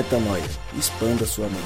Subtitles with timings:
[0.00, 0.42] Metanoia.
[0.78, 1.60] Expanda sua mente.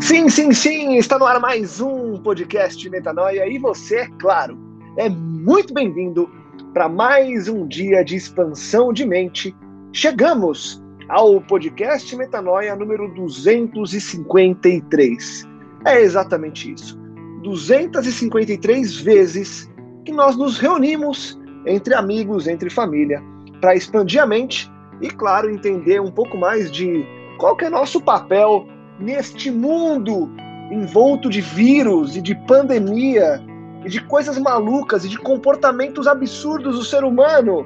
[0.00, 4.56] Sim, sim, sim, está no ar mais um podcast Metanoia e você, é claro,
[4.96, 6.30] é muito bem-vindo
[6.72, 9.52] para mais um dia de expansão de mente.
[9.92, 15.44] Chegamos ao podcast Metanoia número 253.
[15.84, 16.96] É exatamente isso.
[17.42, 19.68] 253 vezes
[20.04, 21.36] que nós nos reunimos
[21.68, 23.22] entre amigos, entre família,
[23.60, 27.04] para expandir a mente e, claro, entender um pouco mais de
[27.38, 28.66] qual que é nosso papel
[28.98, 30.30] neste mundo
[30.70, 33.42] envolto de vírus e de pandemia
[33.84, 37.64] e de coisas malucas e de comportamentos absurdos do ser humano.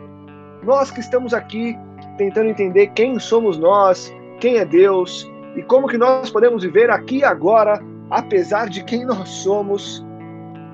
[0.63, 1.77] Nós que estamos aqui
[2.19, 7.19] tentando entender quem somos nós, quem é Deus e como que nós podemos viver aqui
[7.19, 10.05] e agora, apesar de quem nós somos.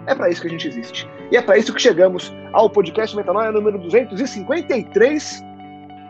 [0.06, 1.08] É para isso que a gente existe.
[1.30, 5.44] E é para isso que chegamos ao podcast Metanoia número 253.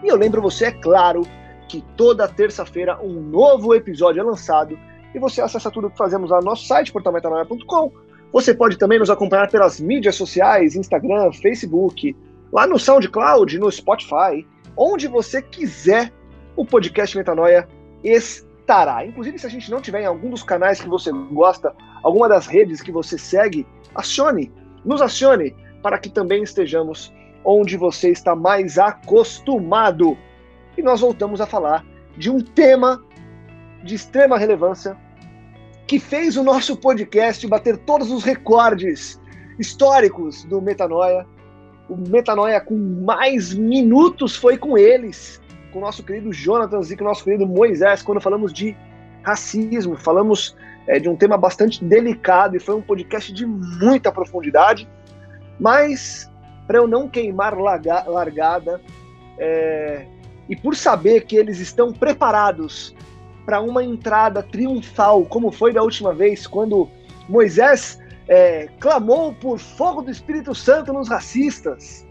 [0.04, 1.22] E eu lembro você, é claro,
[1.68, 4.78] que toda terça-feira um novo episódio é lançado
[5.12, 7.92] e você acessa tudo que fazemos lá no nosso site, portalmetanoia.com.
[8.32, 12.16] Você pode também nos acompanhar pelas mídias sociais, Instagram, Facebook,
[12.52, 14.46] lá no SoundCloud, no Spotify,
[14.76, 16.12] onde você quiser,
[16.54, 17.68] o podcast Metanoia
[18.04, 19.04] estará.
[19.04, 21.74] Inclusive, se a gente não tiver em algum dos canais que você gosta,
[22.04, 24.52] alguma das redes que você segue, acione,
[24.84, 27.12] nos acione para que também estejamos
[27.44, 30.16] onde você está mais acostumado.
[30.76, 31.84] E nós voltamos a falar
[32.16, 33.02] de um tema
[33.82, 34.96] de extrema relevância
[35.86, 39.20] que fez o nosso podcast bater todos os recordes
[39.58, 41.26] históricos do Metanoia
[41.88, 45.40] o Metanoia com mais minutos foi com eles,
[45.72, 48.76] com o nosso querido Jonatas e com o nosso querido Moisés, quando falamos de
[49.22, 50.54] racismo, falamos
[50.88, 54.88] é, de um tema bastante delicado e foi um podcast de muita profundidade,
[55.60, 56.28] mas
[56.66, 58.80] para eu não queimar larga, largada
[59.38, 60.06] é,
[60.48, 62.96] e por saber que eles estão preparados
[63.44, 66.88] para uma entrada triunfal, como foi da última vez, quando
[67.28, 72.06] Moisés é, clamou por fogo do Espírito Santo nos racistas.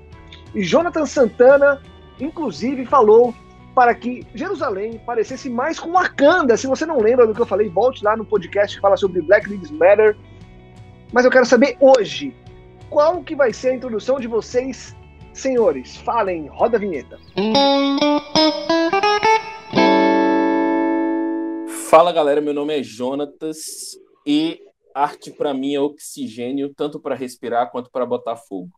[0.54, 1.82] E Jonathan Santana,
[2.20, 3.34] inclusive, falou
[3.78, 6.58] para que Jerusalém parecesse mais com Wakanda.
[6.58, 9.22] Se você não lembra do que eu falei, volte lá no podcast que fala sobre
[9.22, 10.18] Black Lives Matter.
[11.14, 12.36] Mas eu quero saber hoje,
[12.90, 14.96] qual que vai ser a introdução de vocês,
[15.32, 15.96] senhores?
[15.98, 17.20] Falem, roda a vinheta.
[21.88, 23.60] Fala galera, meu nome é Jonatas
[24.26, 24.60] e
[24.92, 28.72] arte para mim é oxigênio, tanto para respirar quanto para botar fogo.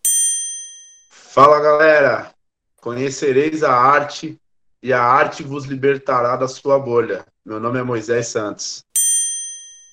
[1.10, 2.34] Fala galera,
[2.82, 4.38] conhecereis a arte
[4.82, 7.26] e a arte vos libertará da sua bolha.
[7.46, 8.84] Meu nome é Moisés Santos.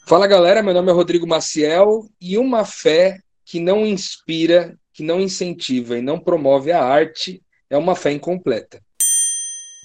[0.06, 5.20] Fala galera, meu nome é Rodrigo Maciel e uma fé que não inspira, que não
[5.20, 8.80] incentiva e não promove a arte é uma fé incompleta.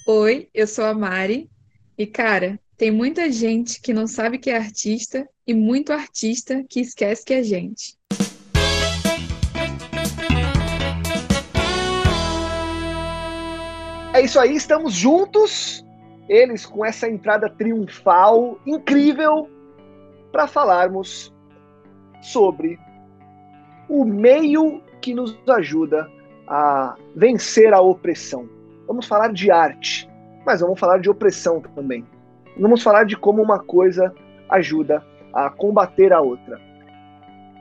[0.06, 1.50] Oi, eu sou a Mari
[1.98, 6.80] e cara, tem muita gente que não sabe que é artista e muito artista que
[6.80, 7.96] esquece que é gente.
[14.14, 15.86] É isso aí, estamos juntos,
[16.28, 19.48] eles com essa entrada triunfal incrível
[20.30, 21.34] para falarmos
[22.20, 22.78] sobre
[23.88, 26.10] o meio que nos ajuda
[26.46, 28.46] a vencer a opressão.
[28.86, 30.06] Vamos falar de arte,
[30.44, 32.06] mas vamos falar de opressão também.
[32.58, 34.14] Vamos falar de como uma coisa
[34.50, 35.02] ajuda
[35.32, 36.60] a combater a outra.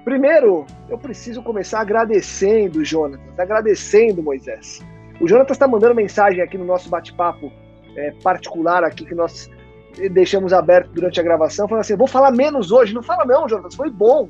[0.04, 4.84] Primeiro, eu preciso começar agradecendo o Jonatas, agradecendo Moisés.
[5.22, 7.54] O Jonatas está mandando mensagem aqui no nosso bate-papo
[7.96, 9.52] é, particular aqui que nós
[10.12, 12.92] deixamos aberto durante a gravação, falando assim: vou falar menos hoje.
[12.92, 14.28] Não fala não, Jonatas, foi bom.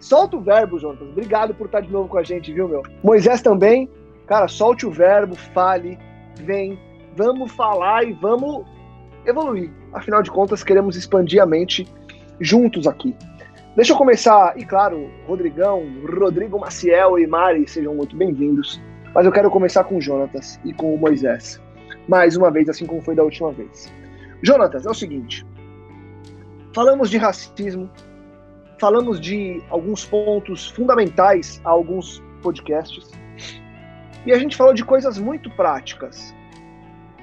[0.00, 1.06] Solta o verbo, Jonatas.
[1.06, 2.82] Obrigado por estar de novo com a gente, viu, meu?
[3.04, 3.90] Moisés também,
[4.26, 5.98] cara, solte o verbo, fale,
[6.40, 6.78] vem,
[7.14, 8.64] vamos falar e vamos
[9.26, 9.70] evoluir.
[9.92, 11.86] Afinal de contas, queremos expandir a mente
[12.40, 13.14] juntos aqui.
[13.76, 15.82] Deixa eu começar, e claro, Rodrigão,
[16.18, 18.80] Rodrigo Maciel e Mari, sejam muito bem-vindos.
[19.14, 21.60] Mas eu quero começar com o Jonatas e com o Moisés.
[22.08, 23.92] Mais uma vez, assim como foi da última vez.
[24.42, 25.46] Jonatas, é o seguinte.
[26.74, 27.90] Falamos de racismo,
[28.80, 33.10] falamos de alguns pontos fundamentais a alguns podcasts,
[34.24, 36.34] e a gente falou de coisas muito práticas.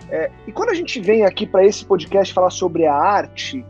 [0.10, 3.66] É, e quando a gente vem aqui para esse podcast falar sobre a arte,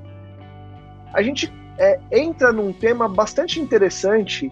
[1.14, 4.50] a gente é, entra num tema bastante interessante,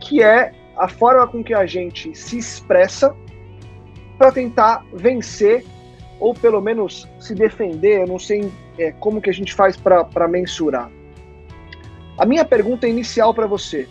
[0.00, 3.14] que é a forma com que a gente se expressa
[4.18, 5.64] para tentar vencer
[6.20, 8.02] ou pelo menos se defender.
[8.02, 10.90] Eu não sei é, como que a gente faz para mensurar.
[12.18, 13.88] A minha pergunta inicial para você: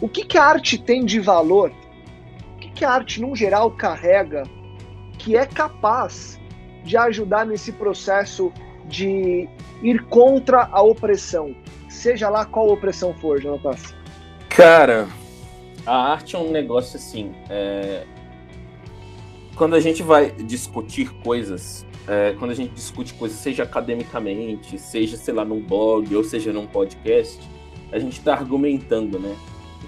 [0.00, 1.72] o que, que a arte tem de valor
[2.74, 4.42] que a arte, num geral, carrega
[5.18, 6.38] que é capaz
[6.82, 8.52] de ajudar nesse processo
[8.86, 9.48] de
[9.82, 11.56] ir contra a opressão,
[11.88, 13.94] seja lá qual opressão for, Jonatas?
[14.50, 15.08] Cara,
[15.86, 17.32] a arte é um negócio assim.
[17.48, 18.04] É...
[19.56, 25.16] Quando a gente vai discutir coisas, é, quando a gente discute coisas, seja academicamente, seja,
[25.16, 27.38] sei lá, num blog, ou seja, num podcast,
[27.92, 29.36] a gente está argumentando, né?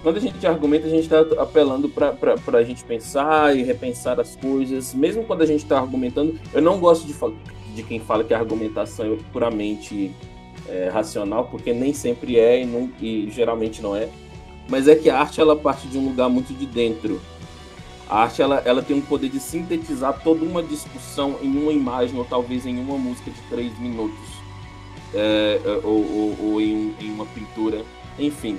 [0.02, 4.36] Quando a gente argumenta, a gente está apelando para a gente pensar e repensar as
[4.36, 4.94] coisas.
[4.94, 7.14] Mesmo quando a gente está argumentando, eu não gosto de,
[7.74, 10.12] de quem fala que a argumentação é puramente
[10.68, 14.08] é, racional, porque nem sempre é e, não, e geralmente não é.
[14.68, 17.20] Mas é que a arte ela parte de um lugar muito de dentro.
[18.08, 22.16] A arte ela, ela tem um poder de sintetizar toda uma discussão em uma imagem
[22.16, 24.28] ou talvez em uma música de três minutos,
[25.12, 27.84] é, é ou, ou, ou em, em, uma pintura,
[28.18, 28.58] enfim.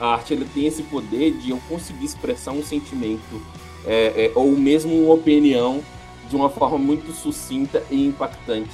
[0.00, 3.40] A arte ela tem esse poder de eu conseguir expressar um sentimento
[3.86, 5.80] é, é ou mesmo uma opinião
[6.28, 8.70] de uma forma muito sucinta e impactante,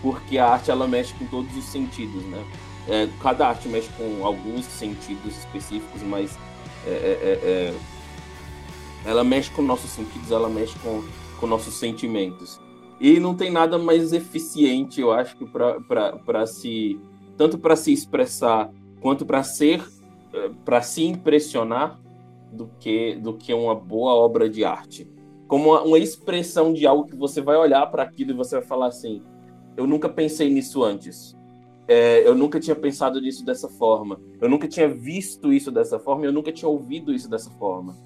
[0.00, 2.42] porque a arte ela mexe com todos os sentidos, né?
[2.88, 6.38] É, cada arte mexe com alguns sentidos específicos, mas
[6.86, 7.74] é, é, é, é
[9.04, 11.02] ela mexe com nossos sentidos, ela mexe com,
[11.38, 12.60] com nossos sentimentos.
[13.00, 17.00] E não tem nada mais eficiente, eu acho, que para se
[17.36, 19.82] tanto para se expressar quanto para ser
[20.64, 21.98] para se impressionar
[22.52, 25.10] do que do que uma boa obra de arte
[25.50, 28.64] como uma, uma expressão de algo que você vai olhar para aquilo e você vai
[28.64, 29.20] falar assim:
[29.76, 31.36] eu nunca pensei nisso antes.
[31.92, 34.20] É, eu nunca tinha pensado nisso dessa forma.
[34.40, 36.24] Eu nunca tinha visto isso dessa forma.
[36.24, 37.96] Eu nunca tinha ouvido isso dessa forma.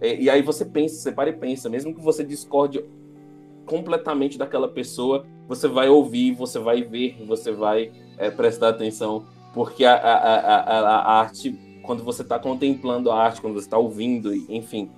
[0.00, 2.82] É, e aí você pensa, você para e pensa, mesmo que você discorde
[3.66, 9.84] completamente daquela pessoa, você vai ouvir, você vai ver, você vai é, prestar atenção, porque
[9.84, 14.34] a, a, a, a arte, quando você está contemplando a arte, quando você está ouvindo,
[14.48, 14.90] enfim,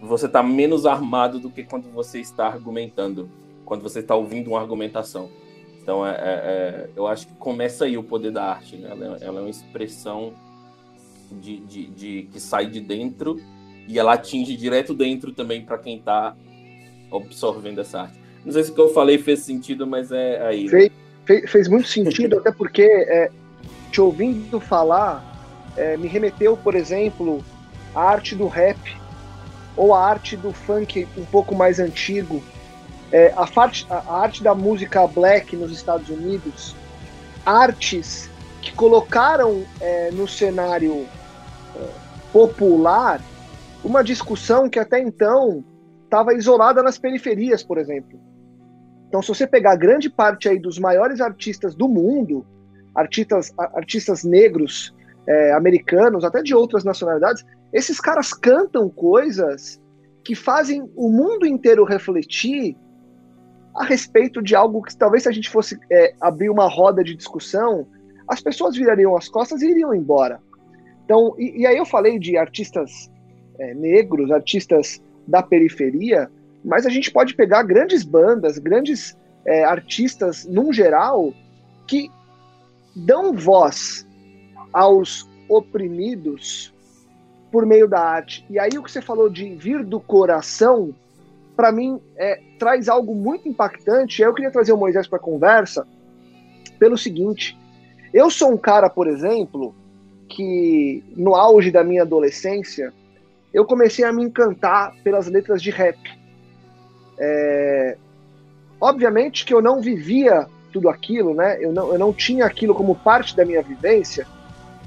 [0.00, 3.28] você está menos armado do que quando você está argumentando,
[3.64, 5.28] quando você está ouvindo uma argumentação.
[5.82, 8.76] Então, é, é, é, eu acho que começa aí o poder da arte.
[8.76, 8.88] Né?
[8.90, 10.32] Ela, é, ela, é uma expressão
[11.32, 13.40] de, de, de, que sai de dentro
[13.88, 16.36] e ela atinge direto dentro também para quem está
[17.12, 18.20] absorvendo essa arte.
[18.44, 20.64] Não sei se o que eu falei fez sentido, mas é aí.
[20.64, 20.70] Né?
[20.70, 20.92] Fez,
[21.24, 23.30] fez, fez, muito sentido, até porque é,
[23.90, 25.30] te ouvindo falar
[25.76, 27.44] é, me remeteu, por exemplo,
[27.94, 28.78] à arte do rap
[29.76, 32.42] ou a arte do funk um pouco mais antigo,
[33.12, 36.76] é, a, a, arte da música black nos Estados Unidos,
[37.44, 38.30] artes
[38.60, 41.06] que colocaram é, no cenário
[41.74, 41.88] é,
[42.32, 43.20] popular
[43.82, 45.64] uma discussão que até então
[46.04, 48.20] estava isolada nas periferias, por exemplo.
[49.08, 52.46] Então, se você pegar grande parte aí dos maiores artistas do mundo,
[52.94, 54.94] artistas, artistas negros,
[55.26, 59.80] é, americanos, até de outras nacionalidades, esses caras cantam coisas
[60.24, 62.76] que fazem o mundo inteiro refletir
[63.74, 67.14] a respeito de algo que talvez se a gente fosse é, abrir uma roda de
[67.14, 67.86] discussão,
[68.26, 70.40] as pessoas virariam as costas e iriam embora.
[71.04, 73.10] Então, e, e aí eu falei de artistas
[73.58, 76.30] é, negros, artistas da periferia,
[76.64, 81.32] mas a gente pode pegar grandes bandas, grandes é, artistas, num geral,
[81.86, 82.10] que
[82.94, 84.06] dão voz
[84.72, 86.72] aos oprimidos
[87.50, 88.44] por meio da arte.
[88.48, 90.94] E aí o que você falou de vir do coração,
[91.60, 94.22] para mim, é, traz algo muito impactante.
[94.22, 95.86] Eu queria trazer o Moisés para a conversa
[96.78, 97.54] pelo seguinte:
[98.14, 99.74] eu sou um cara, por exemplo,
[100.26, 102.94] que no auge da minha adolescência,
[103.52, 105.98] eu comecei a me encantar pelas letras de rap.
[107.18, 107.98] É,
[108.80, 111.58] obviamente que eu não vivia tudo aquilo, né?
[111.60, 114.26] Eu não, eu não tinha aquilo como parte da minha vivência,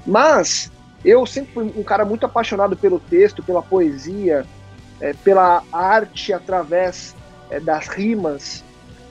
[0.04, 0.72] mas
[1.04, 4.44] eu sempre fui um cara muito apaixonado pelo texto, pela poesia,
[5.04, 7.14] é, pela arte através
[7.50, 8.64] é, das rimas.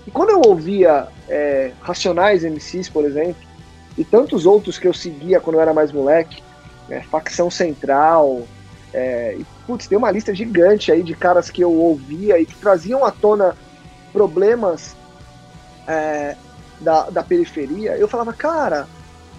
[0.07, 3.43] E quando eu ouvia é, Racionais MCs, por exemplo,
[3.95, 6.41] e tantos outros que eu seguia quando eu era mais moleque,
[6.89, 8.41] né, Facção Central,
[8.91, 12.55] é, e, putz, tem uma lista gigante aí de caras que eu ouvia e que
[12.55, 13.55] traziam à tona
[14.11, 14.95] problemas
[15.87, 16.35] é,
[16.81, 17.95] da, da periferia.
[17.97, 18.87] Eu falava, cara,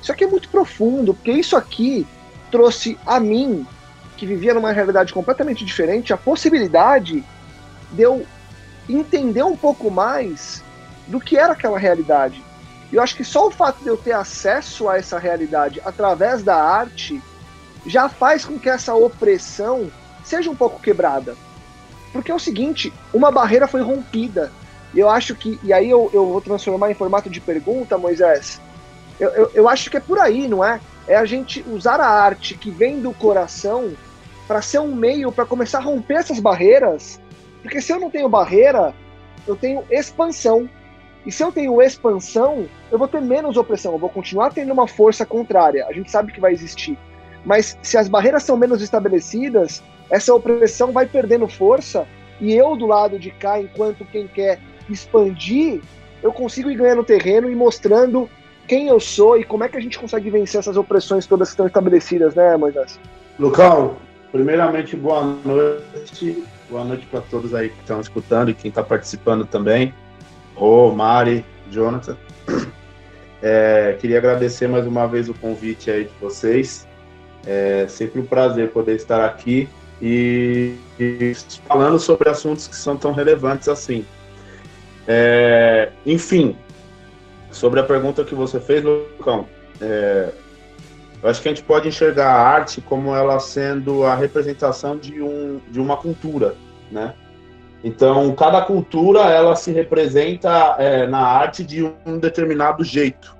[0.00, 2.06] isso aqui é muito profundo, porque isso aqui
[2.48, 3.66] trouxe a mim,
[4.16, 7.24] que vivia numa realidade completamente diferente, a possibilidade
[7.92, 8.26] de eu
[8.88, 10.62] entender um pouco mais
[11.06, 12.42] do que era aquela realidade.
[12.92, 16.56] Eu acho que só o fato de eu ter acesso a essa realidade através da
[16.56, 17.20] arte
[17.86, 19.90] já faz com que essa opressão
[20.22, 21.34] seja um pouco quebrada.
[22.12, 24.52] Porque é o seguinte, uma barreira foi rompida.
[24.94, 28.60] Eu acho que, e aí eu, eu vou transformar em formato de pergunta, Moisés.
[29.18, 30.80] Eu, eu, eu acho que é por aí, não é?
[31.06, 33.92] É a gente usar a arte que vem do coração
[34.46, 37.20] para ser um meio para começar a romper essas barreiras,
[37.62, 38.94] porque se eu não tenho barreira,
[39.46, 40.68] eu tenho expansão.
[41.24, 44.86] E se eu tenho expansão, eu vou ter menos opressão, eu vou continuar tendo uma
[44.86, 45.86] força contrária.
[45.86, 46.98] A gente sabe que vai existir.
[47.44, 52.06] Mas se as barreiras são menos estabelecidas, essa opressão vai perdendo força
[52.40, 54.58] e eu do lado de cá, enquanto quem quer
[54.88, 55.80] expandir,
[56.22, 58.28] eu consigo ir ganhando terreno e mostrando
[58.66, 61.52] quem eu sou e como é que a gente consegue vencer essas opressões todas que
[61.52, 62.98] estão estabelecidas, né, Moisés?
[63.38, 63.96] Lucão,
[64.32, 66.44] primeiramente, boa noite.
[66.70, 69.92] Boa noite para todos aí que estão escutando e quem está participando também.
[70.56, 72.16] Ô, Mari, Jonathan.
[73.46, 76.88] É, queria agradecer mais uma vez o convite aí de vocês.
[77.46, 79.68] É sempre um prazer poder estar aqui
[80.00, 81.34] e, e
[81.68, 84.06] falando sobre assuntos que são tão relevantes assim.
[85.06, 86.56] É, enfim,
[87.54, 89.46] sobre a pergunta que você fez, Lucão,
[89.80, 90.32] é,
[91.22, 95.22] eu acho que a gente pode enxergar a arte como ela sendo a representação de,
[95.22, 96.54] um, de uma cultura,
[96.90, 97.14] né?
[97.82, 103.36] Então, cada cultura ela se representa é, na arte de um determinado jeito.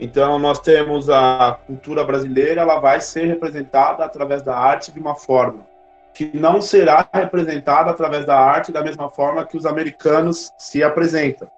[0.00, 5.16] Então, nós temos a cultura brasileira, ela vai ser representada através da arte de uma
[5.16, 5.66] forma
[6.14, 11.48] que não será representada através da arte da mesma forma que os americanos se apresentam.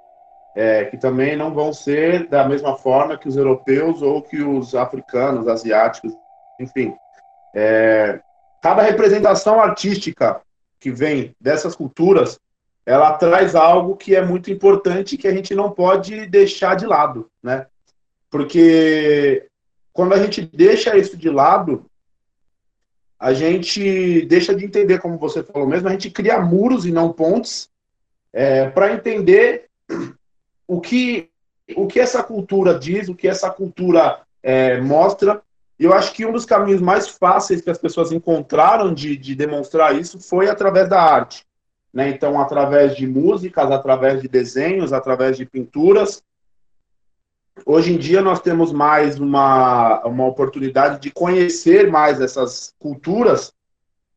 [0.56, 4.74] É, que também não vão ser da mesma forma que os europeus ou que os
[4.74, 6.12] africanos, asiáticos,
[6.58, 6.92] enfim.
[7.54, 8.20] É,
[8.60, 10.40] cada representação artística
[10.78, 12.40] que vem dessas culturas,
[12.84, 17.30] ela traz algo que é muito importante que a gente não pode deixar de lado,
[17.42, 17.66] né?
[18.30, 19.46] Porque
[19.92, 21.84] quando a gente deixa isso de lado,
[23.18, 27.12] a gente deixa de entender, como você falou mesmo, a gente cria muros e não
[27.12, 27.68] pontes
[28.32, 29.68] é, para entender
[30.70, 31.28] o que,
[31.76, 35.42] o que essa cultura diz, o que essa cultura é, mostra
[35.80, 39.98] eu acho que um dos caminhos mais fáceis que as pessoas encontraram de, de demonstrar
[39.98, 41.46] isso foi através da arte.
[41.90, 42.10] Né?
[42.10, 46.22] Então, através de músicas, através de desenhos, através de pinturas.
[47.64, 53.50] Hoje em dia, nós temos mais uma, uma oportunidade de conhecer mais essas culturas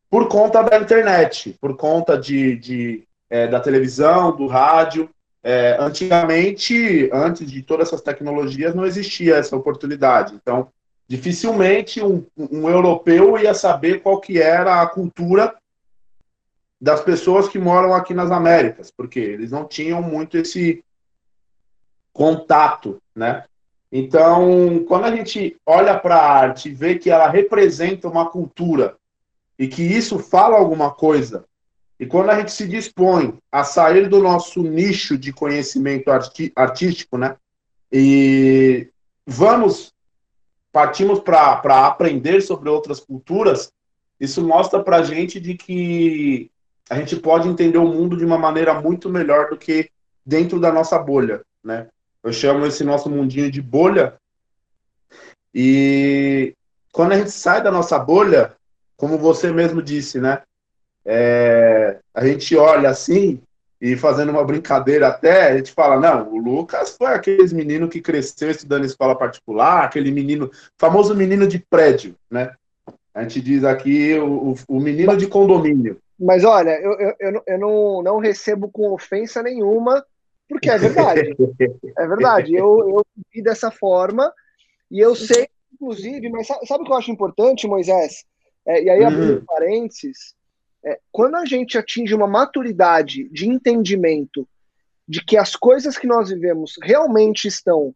[0.09, 5.09] por conta da internet, por conta de, de é, da televisão, do rádio.
[5.43, 10.33] É, antigamente, antes de todas essas tecnologias, não existia essa oportunidade.
[10.35, 10.69] Então,
[11.07, 15.55] Dificilmente um, um europeu ia saber qual que era a cultura
[16.79, 20.83] das pessoas que moram aqui nas Américas, porque eles não tinham muito esse
[22.11, 23.43] contato, né?
[23.91, 28.97] Então, quando a gente olha para a arte e vê que ela representa uma cultura
[29.57, 31.45] e que isso fala alguma coisa,
[32.03, 36.09] e quando a gente se dispõe a sair do nosso nicho de conhecimento
[36.53, 37.37] artístico, né?
[37.89, 38.89] E
[39.25, 39.93] vamos
[40.69, 43.71] partimos para aprender sobre outras culturas,
[44.19, 46.51] isso mostra para a gente de que
[46.89, 49.89] a gente pode entender o mundo de uma maneira muito melhor do que
[50.25, 51.87] dentro da nossa bolha, né?
[52.21, 54.15] Eu chamo esse nosso mundinho de bolha.
[55.55, 56.53] E
[56.91, 58.53] quando a gente sai da nossa bolha,
[58.97, 60.41] como você mesmo disse, né?
[61.05, 63.41] É, a gente olha assim
[63.81, 67.99] e fazendo uma brincadeira até, a gente fala, não, o Lucas foi aquele menino que
[67.99, 72.53] cresceu estudando em escola particular, aquele menino, famoso menino de prédio, né?
[73.13, 75.97] A gente diz aqui o, o menino de condomínio.
[76.17, 80.03] Mas olha, eu, eu, eu, eu não, não recebo com ofensa nenhuma,
[80.47, 81.35] porque é verdade.
[81.97, 82.55] é verdade.
[82.55, 84.33] Eu, eu vi dessa forma
[84.89, 88.23] e eu sei, inclusive, mas sabe, sabe o que eu acho importante, Moisés?
[88.65, 89.45] É, e aí, abrindo uhum.
[89.45, 90.33] parênteses,
[90.85, 94.47] é, quando a gente atinge uma maturidade de entendimento
[95.07, 97.93] de que as coisas que nós vivemos realmente estão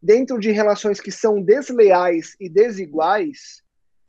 [0.00, 3.62] dentro de relações que são desleais e desiguais,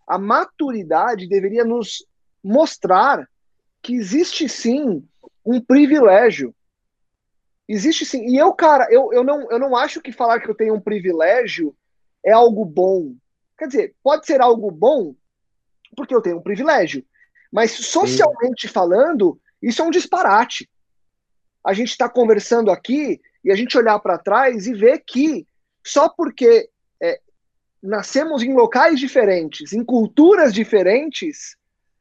[0.08, 2.06] a maturidade deveria nos
[2.44, 3.28] mostrar
[3.82, 5.08] que existe sim
[5.46, 6.54] um privilégio.
[7.68, 8.28] Existe sim.
[8.28, 10.82] E eu, cara, eu, eu, não, eu não acho que falar que eu tenho um
[10.82, 11.76] privilégio
[12.24, 13.16] é algo bom.
[13.58, 15.16] Quer dizer, pode ser algo bom
[15.96, 17.06] porque eu tenho um privilégio.
[17.56, 18.74] Mas socialmente Sim.
[18.74, 20.70] falando, isso é um disparate.
[21.64, 25.48] A gente está conversando aqui e a gente olhar para trás e ver que
[25.82, 26.70] só porque
[27.02, 27.18] é,
[27.82, 31.56] nascemos em locais diferentes, em culturas diferentes,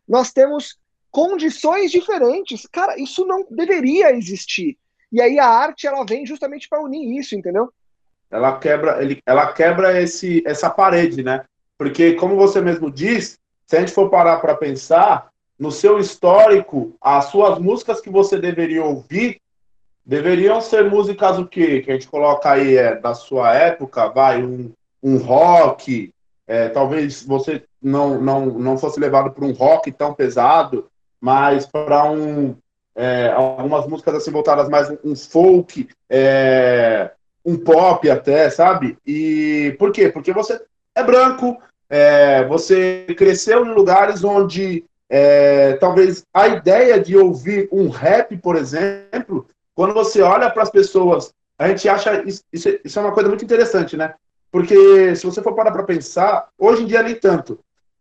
[0.08, 0.76] nós temos
[1.08, 2.66] condições diferentes.
[2.66, 4.76] Cara, isso não deveria existir.
[5.12, 7.73] E aí a arte ela vem justamente para unir isso, entendeu?
[8.28, 11.44] Ela quebra, ele, ela quebra esse, essa parede, né?
[11.78, 16.94] Porque como você mesmo diz, se a gente for parar para pensar, no seu histórico,
[17.00, 19.40] as suas músicas que você deveria ouvir
[20.04, 21.80] deveriam ser músicas o quê?
[21.80, 26.12] Que a gente coloca aí é, da sua época, vai, um, um rock,
[26.46, 30.88] é, talvez você não, não, não fosse levado para um rock tão pesado,
[31.20, 32.56] mas para um
[32.96, 37.11] é, algumas músicas assim voltadas mais um, folk, é,
[37.44, 38.96] um pop até, sabe?
[39.06, 40.08] E por quê?
[40.08, 40.61] Porque você
[40.94, 41.58] é branco,
[41.88, 48.56] é, você cresceu em lugares onde é, talvez a ideia de ouvir um rap, por
[48.56, 53.28] exemplo, quando você olha para as pessoas, a gente acha isso, isso, é uma coisa
[53.28, 54.14] muito interessante, né?
[54.50, 57.58] Porque se você for parar para pensar, hoje em dia nem tanto,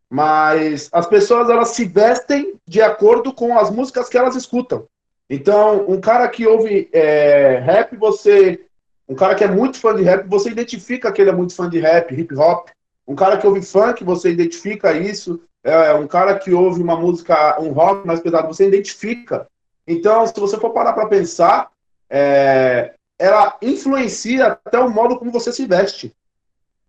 [0.09, 4.85] mas as pessoas elas se vestem de acordo com as músicas que elas escutam.
[5.29, 8.65] Então, um cara que ouve é, rap, você,
[9.09, 11.67] um cara que é muito fã de rap, você identifica que ele é muito fã
[11.67, 12.69] de rap, hip hop.
[13.07, 15.41] Um cara que ouve funk, você identifica isso.
[15.63, 19.47] É, um cara que ouve uma música, um rock mais pesado, você identifica.
[19.87, 21.69] Então, se você for parar para pensar,
[22.09, 26.13] é, ela influencia até o modo como você se veste,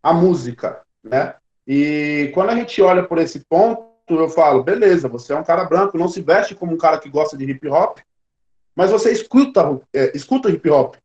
[0.03, 1.35] a música, né?
[1.67, 5.65] E quando a gente olha por esse ponto, eu falo, beleza, você é um cara
[5.65, 7.99] branco, não se veste como um cara que gosta de hip hop,
[8.75, 10.97] mas você escuta, é, escuta hip hop.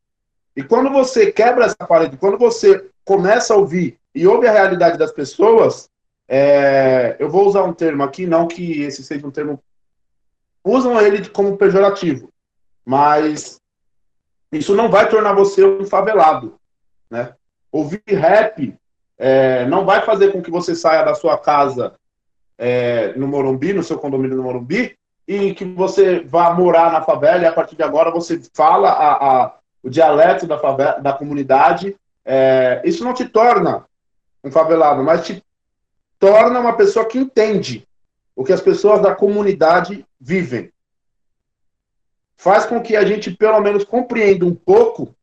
[0.55, 4.97] E quando você quebra essa parede, quando você começa a ouvir e ouve a realidade
[4.97, 5.89] das pessoas,
[6.31, 9.59] é, eu vou usar um termo aqui, não que esse seja um termo.
[10.63, 12.31] Usam ele como pejorativo,
[12.85, 13.59] mas
[14.51, 16.59] isso não vai tornar você um favelado.
[17.09, 17.33] Né?
[17.71, 18.75] Ouvir rap
[19.17, 21.95] é, não vai fazer com que você saia da sua casa
[22.59, 24.95] é, no Morumbi, no seu condomínio no Morumbi,
[25.27, 29.13] e que você vá morar na favela e a partir de agora você fala a,
[29.13, 31.95] a, o dialeto da, favela, da comunidade.
[32.23, 33.85] É, isso não te torna
[34.43, 35.43] um favelado, mas te
[36.19, 37.87] torna uma pessoa que entende
[38.35, 40.71] o que as pessoas da comunidade vivem.
[42.37, 45.15] Faz com que a gente, pelo menos, compreenda um pouco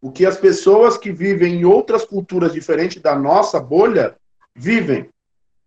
[0.00, 4.14] o que as pessoas que vivem em outras culturas diferentes da nossa bolha
[4.54, 5.08] vivem.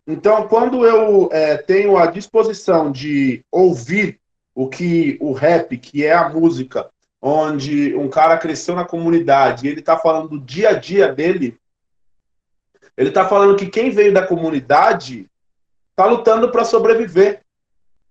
[0.06, 4.18] Então, quando eu é, tenho a disposição de ouvir
[4.54, 6.88] o que o rap, que é a música,
[7.22, 11.56] onde um cara cresceu na comunidade e ele está falando do dia a dia dele,
[13.00, 15.26] ele está falando que quem veio da comunidade
[15.88, 17.40] está lutando para sobreviver.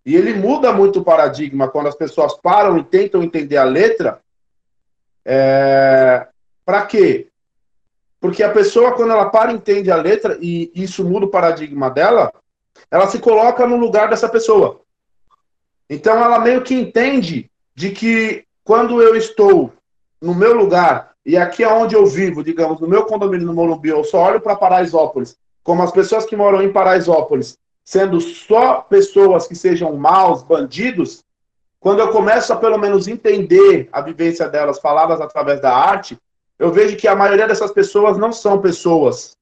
[0.04, 4.20] E ele muda muito o paradigma quando as pessoas param e tentam entender a letra
[5.24, 6.28] é...
[6.66, 7.28] Para quê?
[8.20, 11.92] Porque a pessoa, quando ela para e entende a letra, e isso muda o paradigma
[11.92, 12.34] dela,
[12.90, 14.82] ela se coloca no lugar dessa pessoa.
[15.88, 19.72] Então ela meio que entende de que quando eu estou
[20.20, 23.90] no meu lugar, e aqui é onde eu vivo, digamos, no meu condomínio no Morumbi,
[23.90, 29.46] eu só olho para Paraisópolis, como as pessoas que moram em Paraisópolis, sendo só pessoas
[29.46, 31.24] que sejam maus, bandidos,
[31.80, 36.18] quando eu começo a pelo menos entender a vivência delas faladas através da arte,
[36.58, 39.38] eu vejo que a maioria dessas pessoas não são pessoas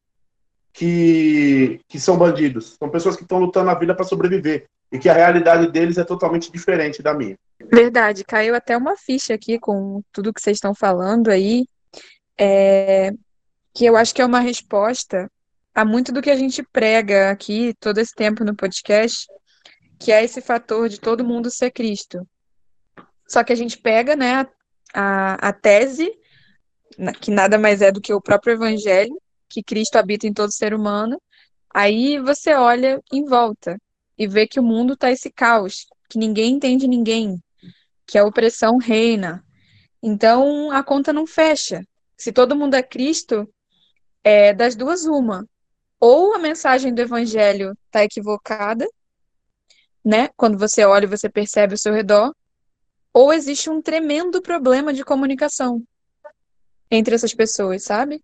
[0.73, 2.76] que, que são bandidos.
[2.78, 4.65] São pessoas que estão lutando na vida para sobreviver.
[4.91, 7.36] E que a realidade deles é totalmente diferente da minha.
[7.71, 11.65] Verdade, caiu até uma ficha aqui com tudo que vocês estão falando aí.
[12.39, 13.12] É,
[13.73, 15.30] que eu acho que é uma resposta
[15.73, 19.28] a muito do que a gente prega aqui todo esse tempo no podcast,
[20.00, 22.28] que é esse fator de todo mundo ser Cristo.
[23.28, 24.47] Só que a gente pega, né,
[24.93, 26.12] a, a tese,
[27.21, 29.15] que nada mais é do que o próprio evangelho,
[29.50, 31.21] que Cristo habita em todo ser humano,
[31.73, 33.78] aí você olha em volta
[34.17, 37.39] e vê que o mundo está esse caos, que ninguém entende ninguém,
[38.06, 39.43] que a opressão reina.
[40.02, 41.84] Então a conta não fecha.
[42.17, 43.47] Se todo mundo é Cristo,
[44.23, 45.47] é das duas uma.
[45.99, 48.88] Ou a mensagem do evangelho está equivocada,
[50.03, 50.30] né?
[50.36, 52.34] Quando você olha e você percebe ao seu redor,
[53.13, 55.84] ou existe um tremendo problema de comunicação
[56.89, 58.23] entre essas pessoas, sabe?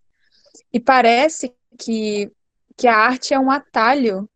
[0.72, 2.30] E parece que,
[2.76, 4.28] que a arte é um atalho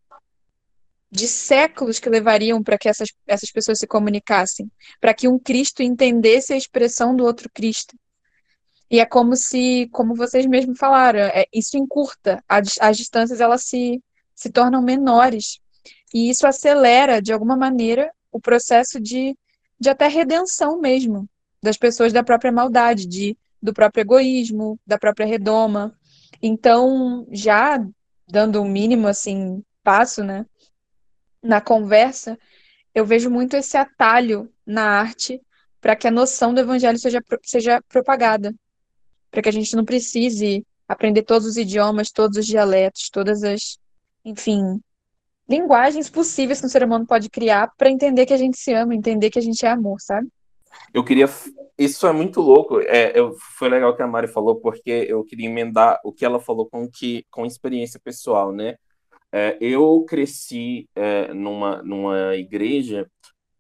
[1.11, 5.83] de séculos que levariam para que essas, essas pessoas se comunicassem, para que um Cristo
[5.83, 7.97] entendesse a expressão do outro Cristo.
[8.90, 13.64] E é como se, como vocês mesmos falaram, é, isso encurta, as, as distâncias elas
[13.64, 14.03] se,
[14.35, 15.61] se tornam menores.
[16.14, 19.37] E isso acelera, de alguma maneira, o processo de,
[19.79, 21.29] de até redenção mesmo
[21.62, 25.94] das pessoas da própria maldade, de, do próprio egoísmo, da própria redoma.
[26.40, 27.85] Então, já
[28.27, 30.46] dando um mínimo assim passo, né,
[31.42, 32.38] na conversa,
[32.94, 35.40] eu vejo muito esse atalho na arte
[35.81, 38.55] para que a noção do evangelho seja, seja propagada,
[39.31, 43.79] para que a gente não precise aprender todos os idiomas, todos os dialetos, todas as,
[44.25, 44.81] enfim,
[45.49, 48.95] linguagens possíveis que o ser humano pode criar para entender que a gente se ama,
[48.95, 50.29] entender que a gente é amor, sabe?
[50.93, 51.27] Eu queria.
[51.79, 52.81] Isso é muito louco.
[52.81, 56.41] É, eu, foi legal que a Mari falou, porque eu queria emendar o que ela
[56.41, 58.77] falou com, que, com experiência pessoal, né?
[59.31, 63.09] É, eu cresci é, numa, numa igreja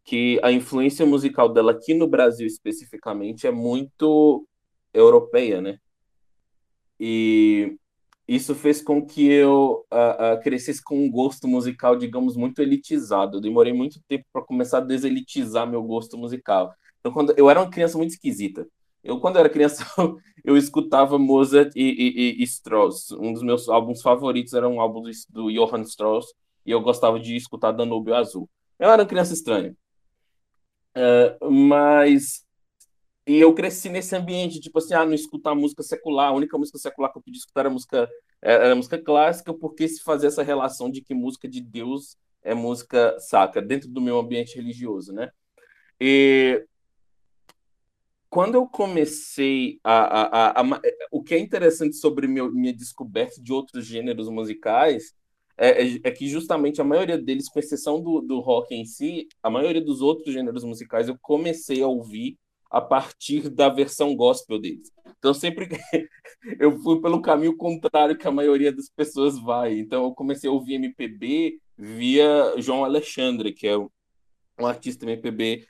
[0.04, 4.46] que a influência musical dela aqui no Brasil especificamente é muito
[4.92, 5.78] europeia, né?
[7.00, 7.76] E
[8.26, 13.38] isso fez com que eu uh, uh, crescesse com um gosto musical, digamos, muito elitizado.
[13.38, 16.74] Eu demorei muito tempo para começar a deselitizar meu gosto musical.
[17.00, 18.66] Então, quando eu era uma criança muito esquisita.
[19.02, 19.84] Eu, quando era criança,
[20.44, 23.12] eu escutava Mozart e, e, e, Strauss.
[23.12, 26.26] Um dos meus álbuns favoritos era um álbum do Johann Strauss,
[26.66, 28.50] e eu gostava de escutar Danúbio Azul.
[28.78, 29.74] Eu era uma criança estranha.
[30.96, 32.44] Uh, mas
[33.28, 36.28] e eu cresci nesse ambiente, tipo assim, ah, não escutar música secular.
[36.28, 38.08] A única música secular que eu podia escutar era música,
[38.40, 43.18] era música clássica, porque se fazia essa relação de que música de Deus é música
[43.20, 45.30] sacra, dentro do meu ambiente religioso, né?
[46.00, 46.64] E
[48.30, 50.80] quando eu comecei a, a, a, a
[51.12, 55.14] o que é interessante sobre meu, minha descoberta de outros gêneros musicais
[55.58, 59.28] é, é, é, que justamente a maioria deles, com exceção do, do rock em si,
[59.42, 62.38] a maioria dos outros gêneros musicais eu comecei a ouvir
[62.70, 64.90] a partir da versão gospel deles.
[65.18, 65.68] Então, sempre
[66.60, 69.78] eu fui pelo caminho contrário que a maioria das pessoas vai.
[69.78, 75.66] Então, eu comecei a ouvir MPB via João Alexandre, que é um artista MPB,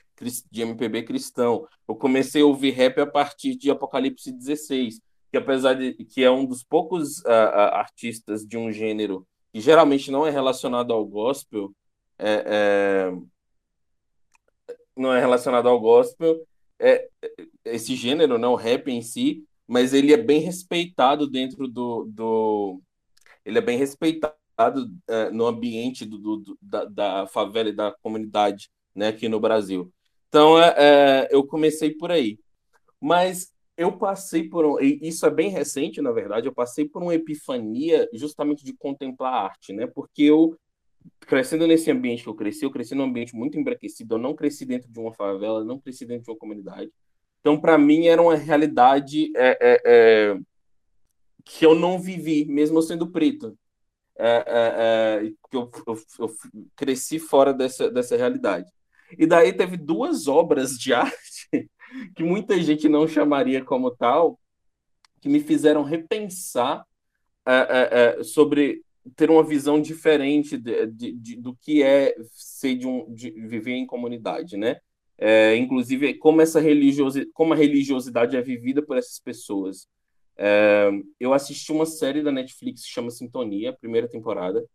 [0.51, 1.67] de MPB cristão.
[1.87, 4.99] Eu comecei a ouvir rap a partir de Apocalipse 16,
[5.31, 10.11] que apesar de que é um dos poucos uh, artistas de um gênero que geralmente
[10.11, 11.73] não é relacionado ao gospel,
[12.17, 13.11] é, é,
[14.95, 16.45] não é relacionado ao gospel,
[16.79, 17.07] é,
[17.65, 22.05] esse gênero, não, né, o rap em si, mas ele é bem respeitado dentro do.
[22.05, 22.81] do
[23.45, 24.35] ele é bem respeitado
[25.07, 29.91] é, no ambiente do, do da, da, favela e da comunidade né, aqui no Brasil.
[30.27, 32.39] Então, é, é, eu comecei por aí.
[32.99, 37.15] Mas eu passei por um, isso é bem recente, na verdade, eu passei por uma
[37.15, 39.87] epifania justamente de contemplar a arte, né?
[39.87, 40.57] Porque eu
[41.21, 44.65] crescendo nesse ambiente que eu cresci, eu cresci num ambiente muito embranquecido, eu não cresci
[44.65, 46.91] dentro de uma favela, não cresci dentro de uma comunidade.
[47.39, 50.39] Então, para mim, era uma realidade é, é, é,
[51.45, 53.57] que eu não vivi, mesmo sendo preto.
[54.17, 56.35] É, é, é, eu, eu, eu,
[56.75, 58.69] cresci fora dessa, dessa realidade.
[59.17, 61.69] E daí teve duas obras de arte
[62.15, 64.39] que muita gente não chamaria como tal,
[65.21, 66.85] que me fizeram repensar
[68.23, 68.83] sobre
[69.15, 73.73] ter uma visão diferente de, de, de, do que é ser de um de viver
[73.73, 74.77] em comunidade, né?
[75.17, 79.87] É, inclusive como essa religiosidade, como a religiosidade é vivida por essas pessoas.
[80.37, 84.65] É, eu assisti uma série da Netflix que chama Sintonia, primeira temporada,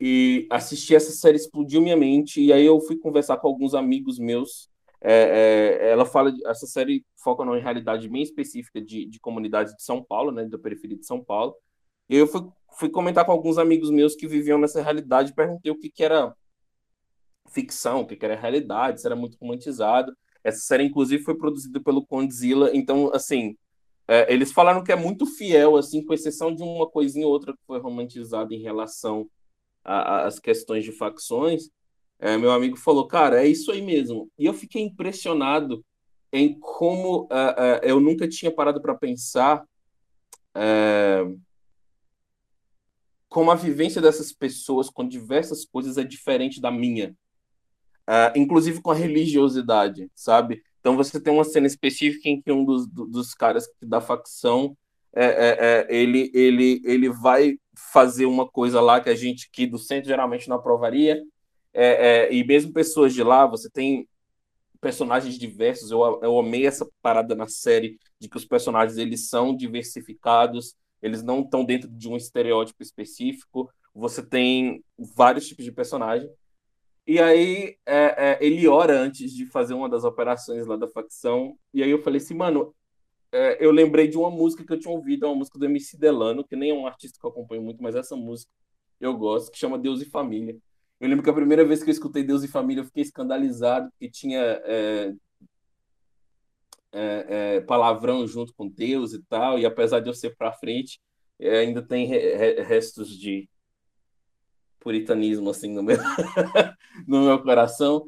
[0.00, 4.18] e assisti essa série explodiu minha mente e aí eu fui conversar com alguns amigos
[4.18, 4.68] meus.
[5.00, 9.82] É, é ela fala, essa série foca numa realidade bem específica de, de comunidades de
[9.82, 11.54] São Paulo, né, da periferia de São Paulo.
[12.08, 12.42] E eu fui
[12.76, 16.34] fui comentar com alguns amigos meus que viviam nessa realidade, perguntei o que, que era
[17.50, 20.14] ficção, o que, que era realidade, se era muito romantizado.
[20.42, 23.56] Essa série, inclusive, foi produzida pelo Condzilla, então, assim,
[24.06, 27.52] é, eles falaram que é muito fiel, assim, com exceção de uma coisinha ou outra
[27.52, 29.28] que foi romantizada em relação
[29.84, 31.70] às questões de facções.
[32.18, 34.30] É, meu amigo falou, cara, é isso aí mesmo.
[34.38, 35.84] E eu fiquei impressionado
[36.32, 39.62] em como uh, uh, eu nunca tinha parado para pensar
[40.56, 41.40] uh,
[43.34, 47.16] como a vivência dessas pessoas com diversas coisas é diferente da minha,
[48.08, 50.62] uh, inclusive com a religiosidade, sabe?
[50.78, 54.76] Então você tem uma cena específica em que um dos, dos caras da facção
[55.12, 57.58] é, é, é, ele, ele, ele vai
[57.92, 61.20] fazer uma coisa lá que a gente aqui do centro geralmente não aprovaria,
[61.72, 64.08] é, é, e mesmo pessoas de lá, você tem
[64.80, 69.56] personagens diversos, eu, eu amei essa parada na série de que os personagens eles são
[69.56, 73.70] diversificados, eles não estão dentro de um estereótipo específico.
[73.94, 76.30] Você tem vários tipos de personagem.
[77.06, 81.58] E aí é, é, ele ora antes de fazer uma das operações lá da facção.
[81.74, 82.74] E aí eu falei assim, mano,
[83.30, 85.98] é, eu lembrei de uma música que eu tinha ouvido, é uma música do MC
[85.98, 88.50] Delano, que nem é um artista que eu acompanho muito, mas essa música
[88.98, 90.56] eu gosto, que chama Deus e Família.
[90.98, 93.90] Eu lembro que a primeira vez que eu escutei Deus e Família, eu fiquei escandalizado,
[93.90, 94.40] porque tinha
[96.94, 101.00] é, é, palavrão junto com Deus e tal, e apesar de eu ser para frente,
[101.38, 103.48] é, ainda tem re restos de
[104.78, 105.96] puritanismo assim no meu,
[107.06, 108.06] no meu coração.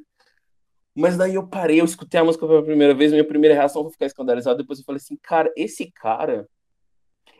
[0.94, 3.92] Mas daí eu parei, eu escutei a música pela primeira vez, minha primeira reação foi
[3.92, 6.48] ficar escandalizado, depois eu falei assim, cara, esse cara,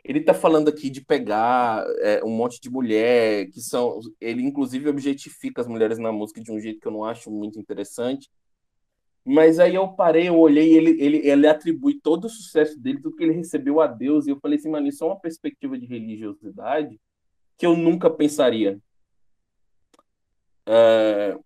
[0.03, 4.87] ele tá falando aqui de pegar é, um monte de mulher, que são, ele inclusive
[4.87, 8.29] objetifica as mulheres na música de um jeito que eu não acho muito interessante,
[9.29, 13.17] Mas aí eu parei, eu olhei, ele, ele, ele atribui todo o sucesso dele, tudo
[13.17, 15.85] que ele recebeu a Deus, e eu falei assim, mano, isso é uma perspectiva de
[15.85, 16.97] religiosidade
[17.57, 18.79] que eu nunca pensaria.
[20.65, 21.37] É...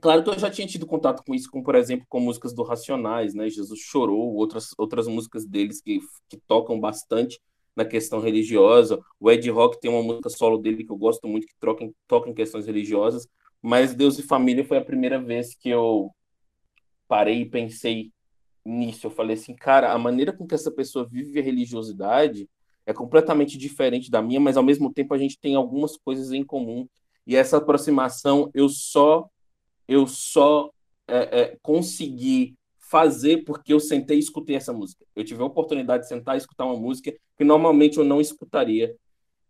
[0.00, 2.62] Claro que eu já tinha tido contato com isso, como por exemplo com músicas do
[2.62, 3.46] Racionais, né?
[3.50, 7.38] Jesus chorou, outras, outras músicas deles que, que tocam bastante
[7.76, 8.98] na questão religiosa.
[9.20, 12.30] O Ed Rock tem uma música solo dele que eu gosto muito, que toca, toca
[12.30, 13.28] em questões religiosas.
[13.60, 16.10] Mas Deus e Família foi a primeira vez que eu
[17.12, 18.10] parei e pensei
[18.64, 19.06] nisso.
[19.06, 22.48] Eu falei assim, cara, a maneira com que essa pessoa vive a religiosidade
[22.86, 26.42] é completamente diferente da minha, mas ao mesmo tempo a gente tem algumas coisas em
[26.42, 26.88] comum.
[27.26, 29.28] E essa aproximação eu só
[29.86, 30.70] eu só
[31.06, 35.04] é, é, consegui fazer porque eu sentei e escutei essa música.
[35.14, 38.96] Eu tive a oportunidade de sentar e escutar uma música que normalmente eu não escutaria.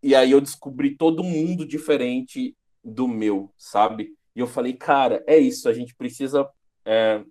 [0.01, 4.13] E aí eu descobri todo mundo diferente do meu, sabe?
[4.35, 6.45] E eu falei, cara, é isso, a gente precisa
[6.85, 7.23] é,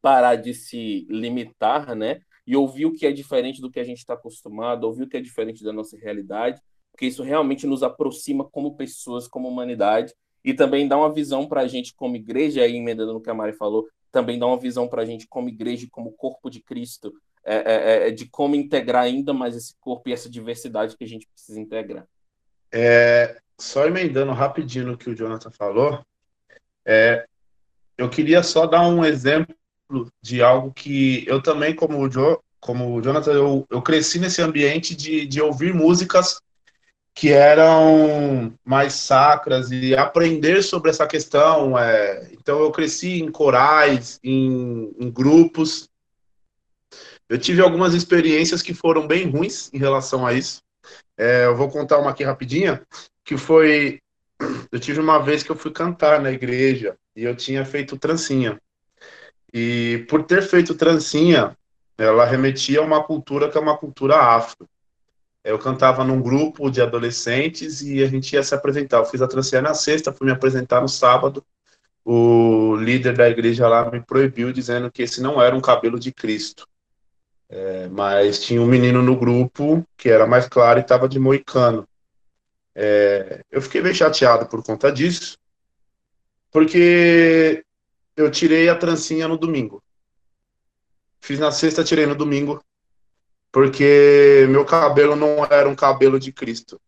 [0.00, 2.20] parar de se limitar, né?
[2.46, 5.16] E ouvir o que é diferente do que a gente está acostumado, ouvir o que
[5.16, 10.54] é diferente da nossa realidade, porque isso realmente nos aproxima como pessoas, como humanidade, e
[10.54, 13.52] também dá uma visão para a gente como igreja, aí emendando no que a Mari
[13.52, 17.12] falou, também dá uma visão para a gente como igreja, como corpo de Cristo,
[17.44, 21.08] é, é, é, de como integrar ainda mais esse corpo e essa diversidade que a
[21.08, 22.06] gente precisa integrar.
[22.72, 26.04] É, só emendando rapidinho no que o Jonathan falou,
[26.84, 27.26] é,
[27.96, 29.54] eu queria só dar um exemplo
[30.22, 34.42] de algo que eu também, como o, jo, como o Jonathan, eu, eu cresci nesse
[34.42, 36.40] ambiente de, de ouvir músicas
[37.18, 41.76] que eram mais sacras e aprender sobre essa questão.
[41.76, 45.88] É, então, eu cresci em corais, em, em, grupos.
[47.28, 50.62] Eu tive algumas experiências que foram bem ruins em relação a isso.
[51.16, 52.86] É, eu vou contar uma aqui rapidinha,
[53.24, 54.00] que foi...
[54.70, 58.60] Eu tive uma vez que eu fui cantar na igreja e eu tinha feito trancinha.
[59.52, 61.56] E por ter feito trancinha,
[61.96, 64.68] ela remetia a uma cultura que é uma cultura afro.
[65.42, 68.98] Eu cantava num grupo de adolescentes e a gente ia se apresentar.
[68.98, 71.44] Eu fiz a trancinha na sexta, fui me apresentar no sábado.
[72.04, 76.12] O líder da igreja lá me proibiu, dizendo que esse não era um cabelo de
[76.12, 76.66] Cristo.
[77.50, 81.88] É, mas tinha um menino no grupo que era mais claro e estava de moicano.
[82.74, 85.38] É, eu fiquei bem chateado por conta disso,
[86.50, 87.64] porque
[88.18, 89.80] eu tirei a trancinha no domingo.
[91.20, 92.60] Fiz na sexta, tirei no domingo,
[93.52, 96.80] porque meu cabelo não era um cabelo de Cristo.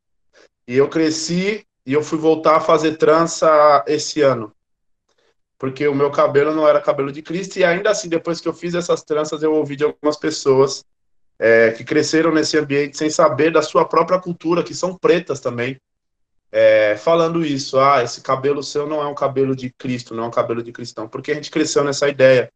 [0.66, 4.53] E eu cresci e eu fui voltar a fazer trança esse ano.
[5.57, 8.53] Porque o meu cabelo não era cabelo de Cristo, e ainda assim, depois que eu
[8.53, 10.85] fiz essas tranças, eu ouvi de algumas pessoas
[11.38, 15.81] é, que cresceram nesse ambiente sem saber da sua própria cultura, que são pretas também,
[16.52, 20.26] é, falando isso, ah, esse cabelo seu não é um cabelo de Cristo, não é
[20.26, 22.50] um cabelo de cristão, porque a gente cresceu nessa ideia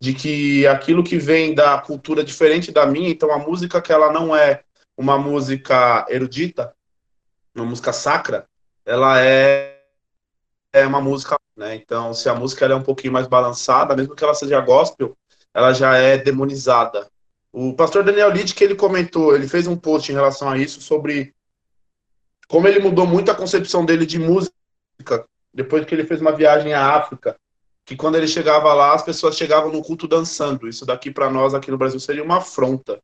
[0.00, 4.12] de que aquilo que vem da cultura diferente da minha, então a música que ela
[4.12, 4.62] não é
[4.96, 6.74] uma música erudita,
[7.54, 8.46] uma música sacra,
[8.84, 9.80] ela é,
[10.72, 11.74] é uma música, né?
[11.74, 15.16] Então, se a música é um pouquinho mais balançada, mesmo que ela seja gospel,
[15.54, 17.08] ela já é demonizada.
[17.52, 20.80] O pastor Daniel Lid, que ele comentou, ele fez um post em relação a isso
[20.80, 21.34] sobre
[22.48, 24.52] como ele mudou muito a concepção dele de música
[25.52, 27.36] depois que ele fez uma viagem à África,
[27.84, 30.68] que quando ele chegava lá, as pessoas chegavam no culto dançando.
[30.68, 33.00] Isso daqui para nós aqui no Brasil seria uma afronta,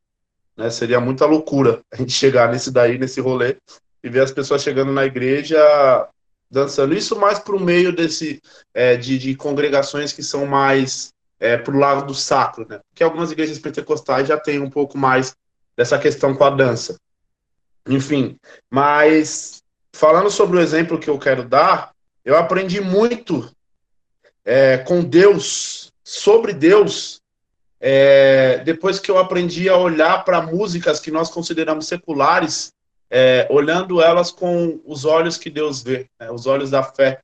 [0.55, 0.69] né?
[0.69, 3.57] Seria muita loucura a gente chegar nesse daí, nesse rolê
[4.03, 6.07] e ver as pessoas chegando na igreja
[6.49, 6.93] dançando.
[6.93, 8.41] Isso mais para o meio desse
[8.73, 12.79] é, de, de, congregações que são mais é, para o lado do sacro, né?
[12.89, 15.35] Porque algumas igrejas pentecostais já têm um pouco mais
[15.75, 16.95] dessa questão com a dança.
[17.87, 18.37] Enfim,
[18.69, 21.91] mas falando sobre o exemplo que eu quero dar,
[22.23, 23.49] eu aprendi muito
[24.43, 27.21] é, com Deus, sobre Deus,
[27.79, 32.73] é, depois que eu aprendi a olhar para músicas que nós consideramos seculares,
[33.09, 37.19] é, olhando elas com os olhos que Deus vê, né, os olhos da fé.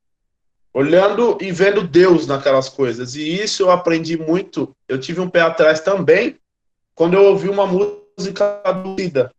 [0.74, 3.16] Olhando e vendo Deus naquelas coisas.
[3.16, 4.74] E isso eu aprendi muito.
[4.88, 6.38] Eu tive um pé atrás também,
[6.96, 9.32] quando eu ouvi uma música do Cida.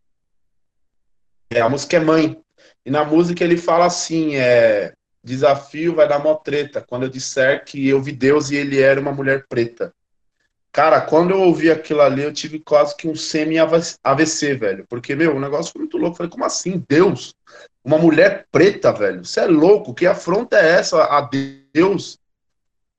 [1.53, 2.41] É, a música é Mãe.
[2.85, 6.81] E na música ele fala assim: é, desafio vai dar mó treta.
[6.81, 9.93] Quando eu disser que eu vi Deus e ele era uma mulher preta.
[10.71, 14.85] Cara, quando eu ouvi aquilo ali, eu tive quase que um semi-AVC, velho.
[14.89, 16.13] Porque, meu, o negócio foi muito louco.
[16.13, 16.83] Eu falei, como assim?
[16.89, 17.35] Deus?
[17.83, 19.23] Uma mulher preta, velho?
[19.23, 19.93] Você é louco?
[19.93, 21.29] Que afronta é essa a
[21.71, 22.17] Deus?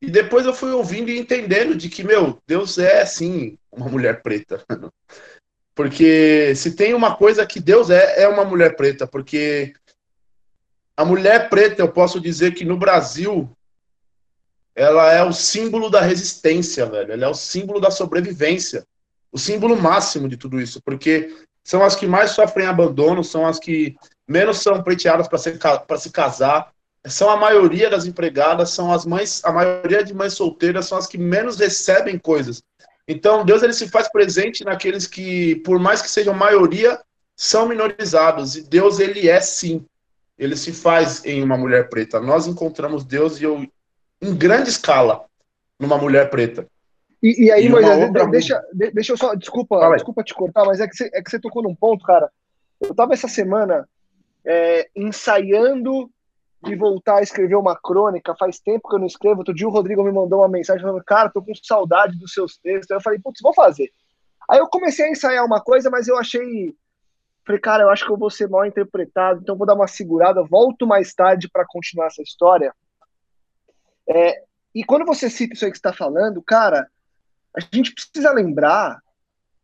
[0.01, 4.23] E depois eu fui ouvindo e entendendo de que, meu, Deus é, sim, uma mulher
[4.23, 4.63] preta.
[5.75, 9.75] Porque se tem uma coisa que Deus é, é uma mulher preta, porque
[10.97, 13.51] a mulher preta, eu posso dizer que no Brasil,
[14.75, 17.13] ela é o símbolo da resistência, velho.
[17.13, 18.87] Ela é o símbolo da sobrevivência.
[19.33, 21.35] O símbolo máximo de tudo isso, porque
[21.65, 23.97] são as que mais sofrem abandono, são as que
[24.29, 26.73] menos são preteadas para se casar,
[27.07, 31.07] são a maioria das empregadas, são as mães, a maioria de mães solteiras são as
[31.07, 32.63] que menos recebem coisas.
[33.07, 37.01] Então, Deus ele se faz presente naqueles que, por mais que sejam maioria,
[37.37, 38.57] são minorizados.
[38.57, 39.85] E Deus ele é sim.
[40.39, 42.21] Ele se faz em uma mulher preta.
[42.21, 43.67] Nós encontramos Deus e eu,
[44.21, 45.25] em grande escala
[45.79, 46.67] numa mulher preta.
[47.23, 48.63] E, e aí, Moisés, deixa,
[48.93, 51.63] deixa eu só, desculpa, desculpa te cortar, mas é que, você, é que você tocou
[51.63, 52.31] num ponto, cara.
[52.81, 53.89] Eu tava essa semana
[54.45, 56.11] é, ensaiando
[56.65, 58.35] de voltar a escrever uma crônica.
[58.37, 59.39] Faz tempo que eu não escrevo.
[59.39, 62.57] Outro dia o Rodrigo me mandou uma mensagem falando, cara, tô com saudade dos seus
[62.57, 62.91] textos.
[62.91, 63.93] Aí eu falei, putz, vou fazer.
[64.51, 66.75] Aí eu comecei a ensaiar uma coisa, mas eu achei.
[67.47, 70.43] Falei, cara, eu acho que eu vou ser mal interpretado, então vou dar uma segurada,
[70.43, 72.75] volto mais tarde para continuar essa história.
[74.09, 74.43] É,
[74.75, 76.89] e quando você cita isso aí que está falando, cara,
[77.55, 78.99] a gente precisa lembrar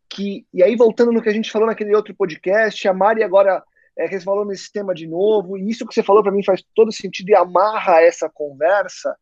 [0.07, 3.63] que, e aí voltando no que a gente falou naquele outro podcast, a Mari agora
[3.97, 6.43] é, que você falou nesse tema de novo, e isso que você falou para mim
[6.43, 9.15] faz todo sentido e amarra essa conversa.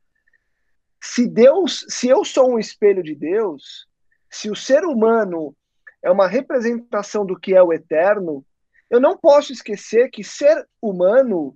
[1.01, 3.87] Se Deus, se eu sou um espelho de Deus,
[4.29, 5.55] se o ser humano
[6.03, 8.45] é uma representação do que é o eterno,
[8.89, 11.55] eu não posso esquecer que ser humano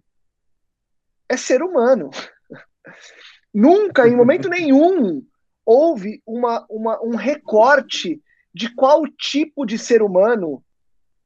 [1.27, 2.09] é ser humano.
[3.53, 5.25] Nunca, em momento nenhum,
[5.65, 8.21] houve uma, uma, um recorte
[8.53, 10.63] de qual tipo de ser humano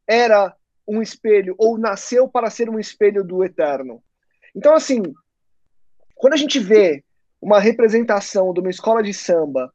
[0.08, 0.56] era
[0.88, 4.02] um espelho ou nasceu para ser um espelho do eterno.
[4.56, 5.04] Então, assim,
[6.15, 7.04] quando a gente vê
[7.41, 9.71] uma representação de uma escola de samba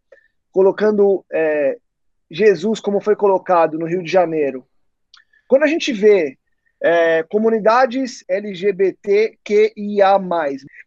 [0.50, 1.78] colocando é,
[2.30, 4.66] Jesus como foi colocado no Rio de Janeiro,
[5.46, 6.38] quando a gente vê
[6.82, 10.18] é, comunidades LGBTQIA+,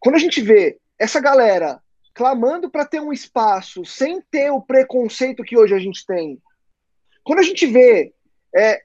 [0.00, 1.80] quando a gente vê essa galera
[2.12, 6.40] clamando para ter um espaço sem ter o preconceito que hoje a gente tem,
[7.22, 8.12] quando a gente vê
[8.54, 8.82] é,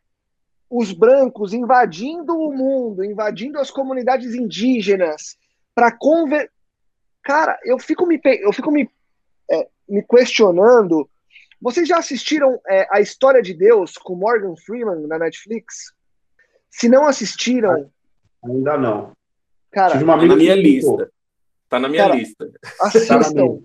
[0.71, 5.37] os brancos invadindo o mundo, invadindo as comunidades indígenas
[5.75, 6.49] para conver...
[7.21, 8.89] Cara, eu fico me, eu fico me,
[9.51, 11.09] é, me questionando.
[11.61, 15.93] Vocês já assistiram é, a História de Deus com Morgan Freeman na Netflix?
[16.69, 17.91] Se não assistiram.
[18.41, 19.11] Ainda não.
[19.71, 21.11] Cara, tá na minha lista.
[21.67, 22.49] Tá na minha cara, lista.
[22.81, 23.61] Assistam.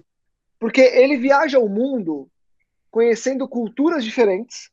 [0.58, 2.28] porque ele viaja o mundo
[2.90, 4.70] conhecendo culturas diferentes.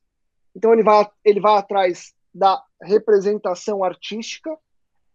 [0.56, 4.58] Então ele vai, ele vai atrás da representação artística,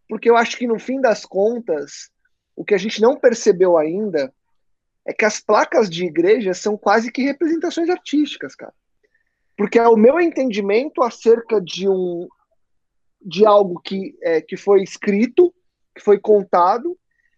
[0.07, 2.09] porque eu acho que no fim das contas,
[2.55, 4.33] o que a gente não percebeu ainda
[5.05, 8.73] é que as placas de igreja são quase que representações artísticas, cara.
[9.57, 12.27] Porque é o meu entendimento acerca de um
[13.21, 15.53] de algo que, é, que foi escrito,
[15.93, 16.97] que foi contado,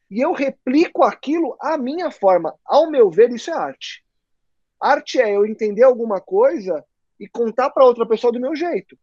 [0.09, 2.53] e eu replico aquilo à minha forma.
[2.65, 4.03] Ao meu ver, isso é arte.
[4.79, 6.85] Arte é eu entender alguma coisa
[7.19, 8.97] e contar para outra pessoa do meu jeito.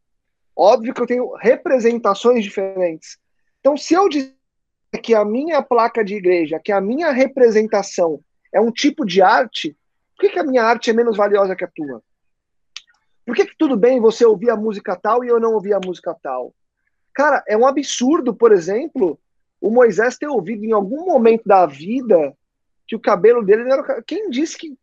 [0.58, 3.16] Óbvio que eu tenho representações diferentes.
[3.60, 4.34] Então, se eu dizer
[5.00, 8.20] que a minha placa de igreja, que a minha representação
[8.52, 9.76] é um tipo de arte,
[10.16, 12.02] por que, que a minha arte é menos valiosa que a tua?
[13.24, 15.80] Por que, que tudo bem você ouvir a música tal e eu não ouvir a
[15.84, 16.52] música tal?
[17.14, 19.16] Cara, é um absurdo, por exemplo,
[19.60, 22.36] o Moisés ter ouvido em algum momento da vida
[22.86, 24.02] que o cabelo dele era.
[24.02, 24.76] Quem disse que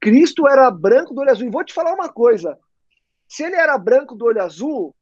[0.00, 1.46] Cristo era branco do olho azul?
[1.46, 2.58] E vou te falar uma coisa:
[3.28, 4.96] se ele era branco do olho azul,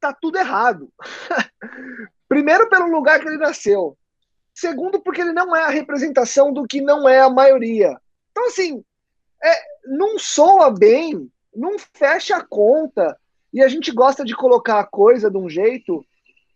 [0.00, 0.90] tá tudo errado.
[2.26, 3.96] Primeiro, pelo lugar que ele nasceu.
[4.54, 7.96] Segundo, porque ele não é a representação do que não é a maioria.
[8.30, 8.82] Então, assim,
[9.42, 13.16] é, não soa bem, não fecha a conta.
[13.52, 16.04] E a gente gosta de colocar a coisa de um jeito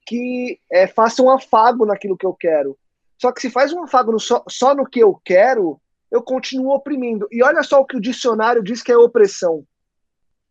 [0.06, 2.78] que é, faça um afago naquilo que eu quero.
[3.18, 6.72] Só que se faz um afago no, só, só no que eu quero, eu continuo
[6.74, 7.28] oprimindo.
[7.30, 9.64] E olha só o que o dicionário diz que é opressão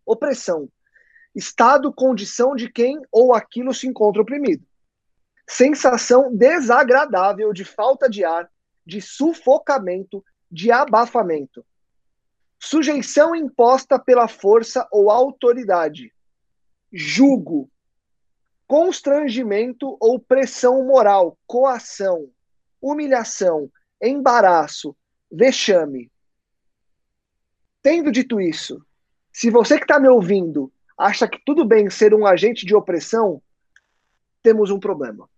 [0.08, 0.70] opressão.
[1.36, 4.66] Estado, condição de quem ou aquilo se encontra oprimido.
[5.48, 8.50] Sensação desagradável de falta de ar,
[8.86, 11.66] de sufocamento, de abafamento.
[12.60, 16.12] Sujeição imposta pela força ou autoridade.
[16.92, 17.70] Jugo.
[18.66, 22.30] Constrangimento ou pressão moral, coação,
[22.82, 24.96] humilhação, embaraço,
[25.32, 26.12] vexame.
[27.82, 28.86] Tendo dito isso,
[29.38, 33.40] se você que está me ouvindo acha que tudo bem ser um agente de opressão,
[34.42, 35.30] temos um problema.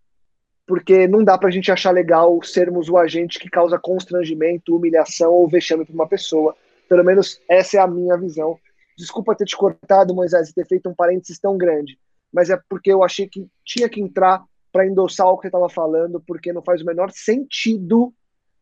[0.65, 5.33] Porque não dá para a gente achar legal sermos o agente que causa constrangimento, humilhação
[5.33, 6.55] ou vexame para uma pessoa.
[6.87, 8.57] Pelo menos essa é a minha visão.
[8.97, 11.99] Desculpa ter te cortado, Moisés, e ter feito um parênteses tão grande,
[12.31, 14.41] mas é porque eu achei que tinha que entrar
[14.71, 18.13] para endossar o que você estava falando, porque não faz o menor sentido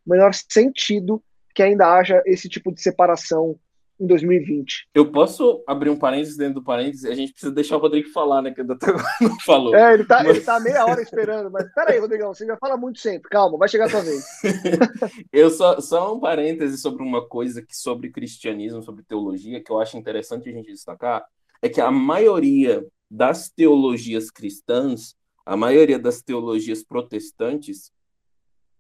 [0.03, 1.21] menor sentido
[1.53, 3.55] que ainda haja esse tipo de separação
[3.99, 4.89] em 2020.
[4.93, 7.05] Eu posso abrir um parênteses dentro do parênteses?
[7.05, 8.51] A gente precisa deixar o Rodrigo falar, né?
[8.51, 8.77] Que ainda
[9.21, 9.75] não falou.
[9.75, 10.35] É, ele tá, mas...
[10.35, 13.29] ele tá meia hora esperando, mas peraí, Rodrigão, você já fala muito sempre.
[13.29, 14.23] Calma, vai chegar a sua vez.
[15.33, 19.79] eu só, só um parêntese sobre uma coisa que sobre cristianismo, sobre teologia, que eu
[19.79, 21.25] acho interessante a gente destacar,
[21.61, 27.91] é que a maioria das teologias cristãs, a maioria das teologias protestantes,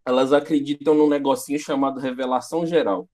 [0.05, 3.09] elas acreditam num negocinho chamado revelação geral.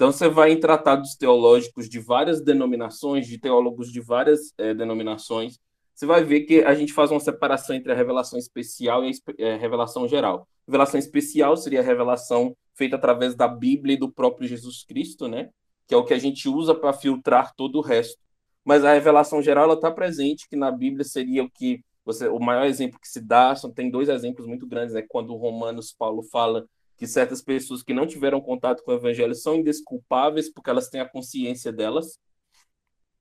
[0.00, 5.58] Então, você vai em tratados teológicos de várias denominações, de teólogos de várias é, denominações,
[5.94, 9.12] você vai ver que a gente faz uma separação entre a revelação especial e a
[9.36, 10.48] é, revelação geral.
[10.66, 15.50] Revelação especial seria a revelação feita através da Bíblia e do próprio Jesus Cristo, né?
[15.86, 18.18] Que é o que a gente usa para filtrar todo o resto.
[18.64, 22.40] Mas a revelação geral ela está presente, que na Bíblia seria o que você, o
[22.40, 26.22] maior exemplo que se dá, são, tem dois exemplos muito grandes, é quando Romanos Paulo
[26.22, 26.64] fala
[27.00, 31.00] que certas pessoas que não tiveram contato com o evangelho são indesculpáveis porque elas têm
[31.00, 32.18] a consciência delas.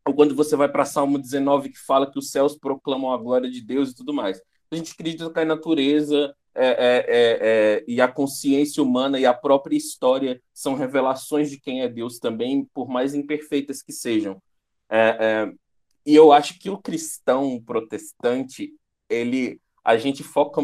[0.05, 3.49] Ou quando você vai para Salmo 19 que fala que os céus proclamam a glória
[3.49, 4.41] de Deus e tudo mais.
[4.69, 7.39] A gente que a natureza é, é, é,
[7.77, 12.19] é, e a consciência humana e a própria história são revelações de quem é Deus
[12.19, 14.41] também, por mais imperfeitas que sejam.
[14.89, 15.53] É, é,
[16.05, 18.73] e eu acho que o cristão protestante,
[19.07, 20.59] ele, a gente foca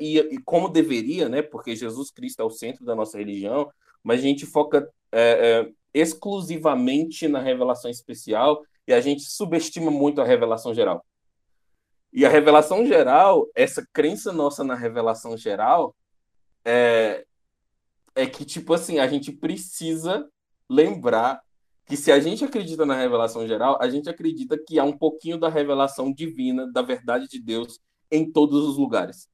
[0.00, 1.42] e, e, como deveria, né?
[1.42, 3.70] Porque Jesus Cristo é o centro da nossa religião,
[4.02, 5.20] mas a gente foca é,
[5.66, 11.04] é, exclusivamente na revelação especial e a gente subestima muito a revelação geral.
[12.12, 15.94] E a revelação geral, essa crença nossa na revelação geral,
[16.64, 17.26] é,
[18.14, 20.26] é que, tipo assim, a gente precisa
[20.68, 21.40] lembrar
[21.86, 25.38] que se a gente acredita na revelação geral, a gente acredita que há um pouquinho
[25.38, 29.28] da revelação divina, da verdade de Deus em todos os lugares.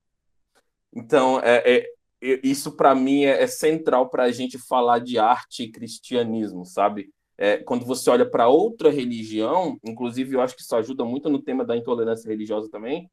[0.95, 1.95] Então, é, é
[2.42, 7.11] isso para mim é, é central para a gente falar de arte e cristianismo, sabe?
[7.36, 11.42] É, quando você olha para outra religião, inclusive eu acho que isso ajuda muito no
[11.42, 13.11] tema da intolerância religiosa também.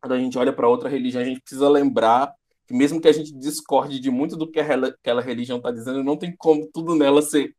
[0.00, 2.32] Quando a gente olha para outra religião, a gente precisa lembrar
[2.66, 6.16] que mesmo que a gente discorde de muito do que aquela religião está dizendo, não
[6.16, 7.54] tem como tudo nela ser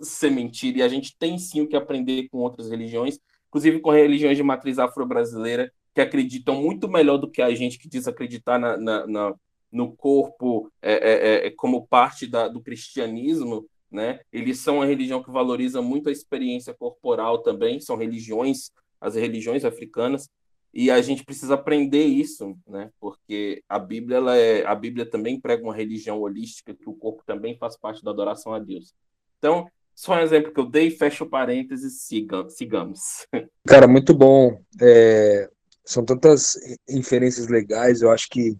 [0.00, 3.18] ser mentira, e a gente tem sim o que aprender com outras religiões,
[3.48, 7.88] inclusive com religiões de matriz afro-brasileira, que acreditam muito melhor do que a gente que
[7.88, 9.34] diz acreditar na, na, na
[9.70, 14.20] no corpo é, é, é, é, como parte da, do cristianismo, né?
[14.32, 18.70] Eles são uma religião que valoriza muito a experiência corporal também, são religiões,
[19.00, 20.30] as religiões africanas,
[20.72, 22.90] e a gente precisa aprender isso, né?
[23.00, 27.24] Porque a Bíblia, ela é, a Bíblia também prega uma religião holística que o corpo
[27.26, 28.94] também faz parte da adoração a Deus.
[29.36, 33.26] Então, só um exemplo que eu dei, fecha o parênteses, siga, sigamos.
[33.66, 34.62] Cara, muito bom.
[34.80, 35.50] É,
[35.88, 36.54] são tantas
[36.86, 38.54] inferências legais, eu acho que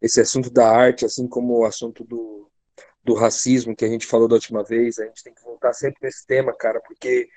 [0.00, 2.50] esse assunto da arte, assim como o assunto do,
[3.04, 5.98] do racismo que a gente falou da última vez, a gente tem que voltar sempre
[6.02, 7.28] nesse tema, cara, porque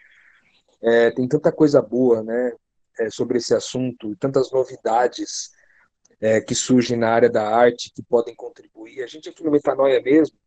[0.81, 2.53] é, tem tanta coisa boa, né,
[2.99, 5.51] é, sobre esse assunto, tantas novidades
[6.21, 9.03] é, que surgem na área da arte que podem contribuir.
[9.03, 10.37] A gente aqui no Metanoia mesmo,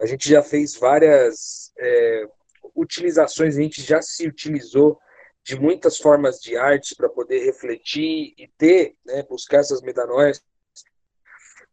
[0.00, 2.28] a gente já fez várias é,
[2.76, 5.00] utilizações, a gente já se utilizou
[5.44, 10.42] de muitas formas de arte para poder refletir e ter, né, buscar essas metanoias.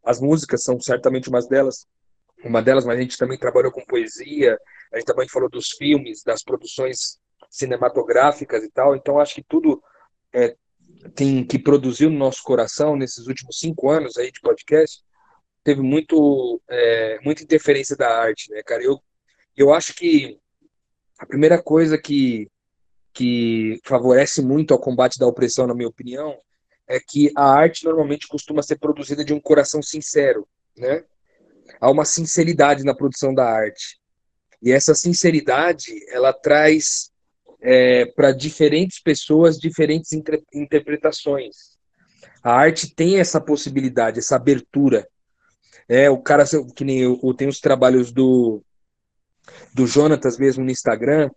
[0.03, 1.88] As músicas são certamente uma delas,
[2.43, 4.57] uma delas, mas a gente também trabalhou com poesia,
[4.93, 8.95] a gente também falou dos filmes, das produções cinematográficas e tal.
[8.95, 9.84] Então acho que tudo
[10.34, 10.55] é,
[11.16, 15.03] tem que produzir no nosso coração nesses últimos cinco anos aí de podcast
[15.66, 18.84] teve muito, é, muita interferência da arte, né, cara?
[18.84, 19.01] Eu,
[19.57, 20.39] eu acho que
[21.18, 22.47] a primeira coisa que,
[23.16, 26.38] que favorece muito ao combate da opressão, na minha opinião,
[26.88, 30.45] é que a arte normalmente costuma ser produzida de um coração sincero,
[30.78, 31.03] né?
[31.80, 33.99] Há uma sinceridade na produção da arte.
[34.61, 37.09] E essa sinceridade, ela traz
[37.61, 40.11] é, para diferentes pessoas diferentes
[40.53, 41.76] interpretações.
[42.43, 45.07] A arte tem essa possibilidade, essa abertura.
[45.88, 46.43] É, o cara,
[46.76, 48.61] que nem eu, eu tenho os trabalhos do,
[49.74, 51.30] do Jonatas mesmo no Instagram.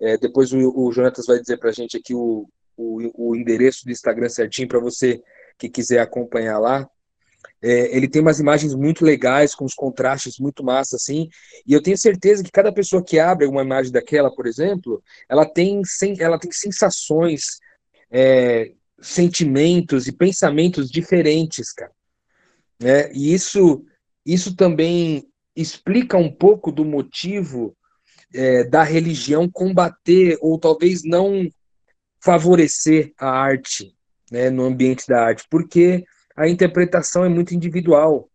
[0.00, 3.90] É, depois o, o Jonatas vai dizer pra gente aqui o, o, o endereço do
[3.90, 5.22] Instagram certinho para você
[5.58, 6.88] que quiser acompanhar lá.
[7.62, 11.28] É, ele tem umas imagens muito legais, com os contrastes muito massa, assim,
[11.66, 15.46] e eu tenho certeza que cada pessoa que abre uma imagem daquela, por exemplo, ela
[15.46, 15.80] tem,
[16.18, 17.58] ela tem sensações,
[18.10, 21.92] é, sentimentos e pensamentos diferentes, cara.
[22.78, 23.10] Né?
[23.12, 23.84] E isso,
[24.24, 27.74] isso também explica um pouco do motivo
[28.34, 31.48] é, da religião combater ou talvez não
[32.20, 33.94] favorecer a arte
[34.30, 36.04] né, no ambiente da arte, porque
[36.36, 38.28] a interpretação é muito individual.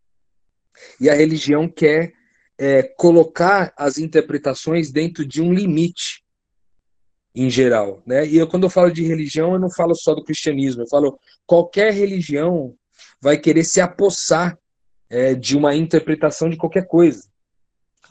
[0.99, 2.13] E a religião quer
[2.57, 6.23] é, colocar as interpretações dentro de um limite,
[7.33, 8.01] em geral.
[8.05, 8.27] Né?
[8.27, 11.19] E eu, quando eu falo de religião, eu não falo só do cristianismo, eu falo
[11.45, 12.75] qualquer religião
[13.21, 14.57] vai querer se apossar
[15.09, 17.29] é, de uma interpretação de qualquer coisa.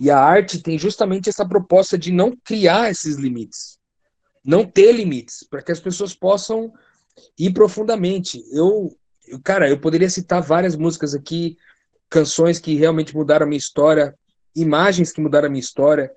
[0.01, 3.78] E a arte tem justamente essa proposta de não criar esses limites,
[4.42, 6.72] não ter limites, para que as pessoas possam
[7.38, 8.42] ir profundamente.
[8.51, 8.96] Eu,
[9.44, 11.59] cara, eu poderia citar várias músicas aqui,
[12.09, 14.14] canções que realmente mudaram a minha história,
[14.57, 16.11] imagens que mudaram a minha história.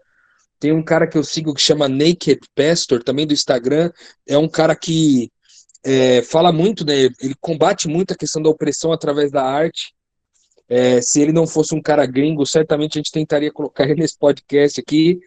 [0.61, 3.91] Tem um cara que eu sigo que chama Naked Pastor, também do Instagram.
[4.25, 5.29] É um cara que
[5.83, 7.09] é, fala muito, né?
[7.21, 9.93] Ele combate muito a questão da opressão através da arte.
[10.75, 14.17] É, se ele não fosse um cara gringo, certamente a gente tentaria colocar ele nesse
[14.17, 15.19] podcast aqui,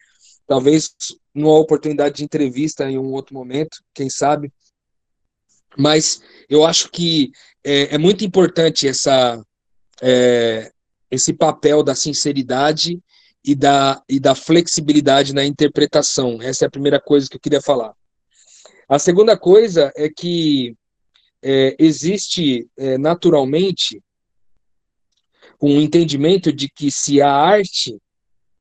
[0.44, 0.90] talvez
[1.32, 4.53] numa oportunidade de entrevista em um outro momento, quem sabe.
[5.78, 7.30] Mas eu acho que
[7.62, 9.40] é, é muito importante essa,
[10.03, 10.72] é,
[11.12, 13.01] esse papel da sinceridade
[13.44, 16.42] e da, e da flexibilidade na interpretação.
[16.42, 17.94] Essa é a primeira coisa que eu queria falar.
[18.88, 20.74] A segunda coisa é que
[21.40, 24.03] é, existe é, naturalmente
[25.61, 27.96] um entendimento de que se a arte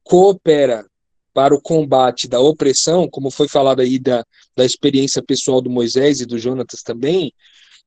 [0.03, 0.85] coopera
[1.33, 4.25] para o combate da opressão, como foi falado aí da,
[4.55, 7.33] da experiência pessoal do Moisés e do Jonatas também,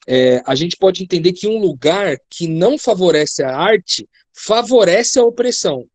[0.06, 5.24] é, a gente pode entender que um lugar que não favorece a arte favorece a
[5.24, 5.86] opressão.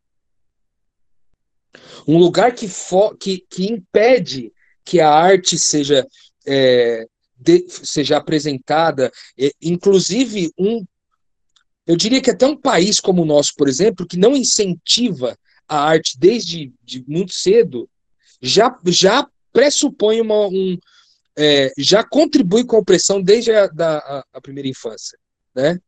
[2.07, 2.67] Um lugar que,
[3.19, 4.51] que, que impede
[4.83, 6.05] que a arte seja,
[6.45, 7.05] é,
[7.37, 10.83] de, seja apresentada, é, inclusive um
[11.85, 15.77] eu diria que até um país como o nosso, por exemplo, que não incentiva a
[15.77, 17.89] arte desde de muito cedo,
[18.41, 20.77] já, já pressupõe uma, um,
[21.37, 25.17] é, já contribui com a opressão desde a, da, a, a primeira infância,
[25.55, 25.79] né?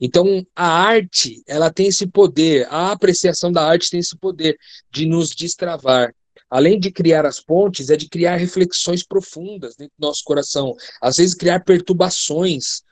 [0.00, 4.56] Então, a arte, ela tem esse poder, a apreciação da arte tem esse poder
[4.90, 6.14] de nos destravar.
[6.48, 10.74] Além de criar as pontes, é de criar reflexões profundas dentro do nosso coração.
[11.02, 12.82] Às vezes, criar perturbações.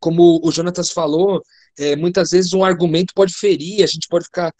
[0.00, 1.40] Como o Jonatas falou,
[1.78, 4.54] é, muitas vezes um argumento pode ferir, a gente pode ficar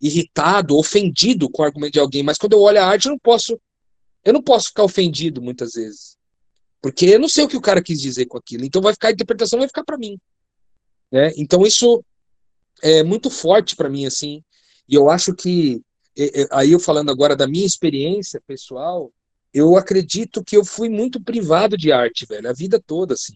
[0.00, 3.18] irritado, ofendido com o argumento de alguém, mas quando eu olho a arte, eu não
[3.18, 3.58] posso,
[4.24, 6.16] eu não posso ficar ofendido muitas vezes.
[6.80, 8.64] Porque eu não sei o que o cara quis dizer com aquilo.
[8.64, 10.18] Então vai ficar a interpretação vai ficar para mim.
[11.10, 11.32] Né?
[11.36, 12.04] Então isso
[12.82, 14.42] é muito forte para mim assim.
[14.88, 15.80] E eu acho que
[16.50, 19.12] aí eu falando agora da minha experiência pessoal,
[19.54, 23.34] eu acredito que eu fui muito privado de arte, velho, a vida toda assim.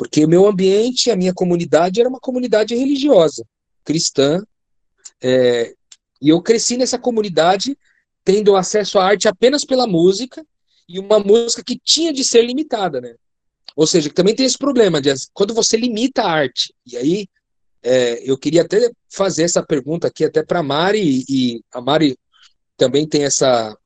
[0.00, 3.44] Porque o meu ambiente, a minha comunidade era uma comunidade religiosa,
[3.84, 4.42] cristã,
[5.22, 5.74] é,
[6.22, 7.76] e eu cresci nessa comunidade
[8.24, 10.42] tendo acesso à arte apenas pela música,
[10.88, 13.14] e uma música que tinha de ser limitada, né?
[13.76, 16.74] Ou seja, que também tem esse problema de quando você limita a arte.
[16.86, 17.28] E aí
[17.82, 22.16] é, eu queria até fazer essa pergunta aqui até para Mari e a Mari
[22.74, 23.76] também tem essa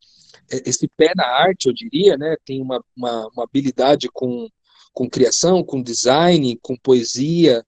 [0.48, 2.36] esse pé na arte, eu diria, né?
[2.44, 4.48] Tem uma, uma, uma habilidade com
[4.94, 7.66] com criação, com design, com poesia,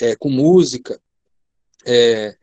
[0.00, 0.98] é, com música.
[1.84, 2.36] É,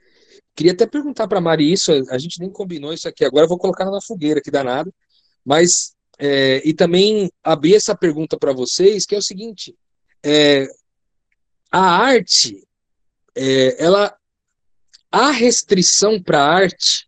[0.54, 3.58] queria até perguntar para a Mari isso, a gente nem combinou isso aqui agora, vou
[3.58, 4.94] colocar na fogueira aqui danado,
[5.44, 9.76] mas é, e também abrir essa pergunta para vocês, que é o seguinte:
[10.24, 10.68] é,
[11.72, 12.66] a arte,
[13.36, 14.16] é, ela
[15.12, 17.08] há restrição para a arte?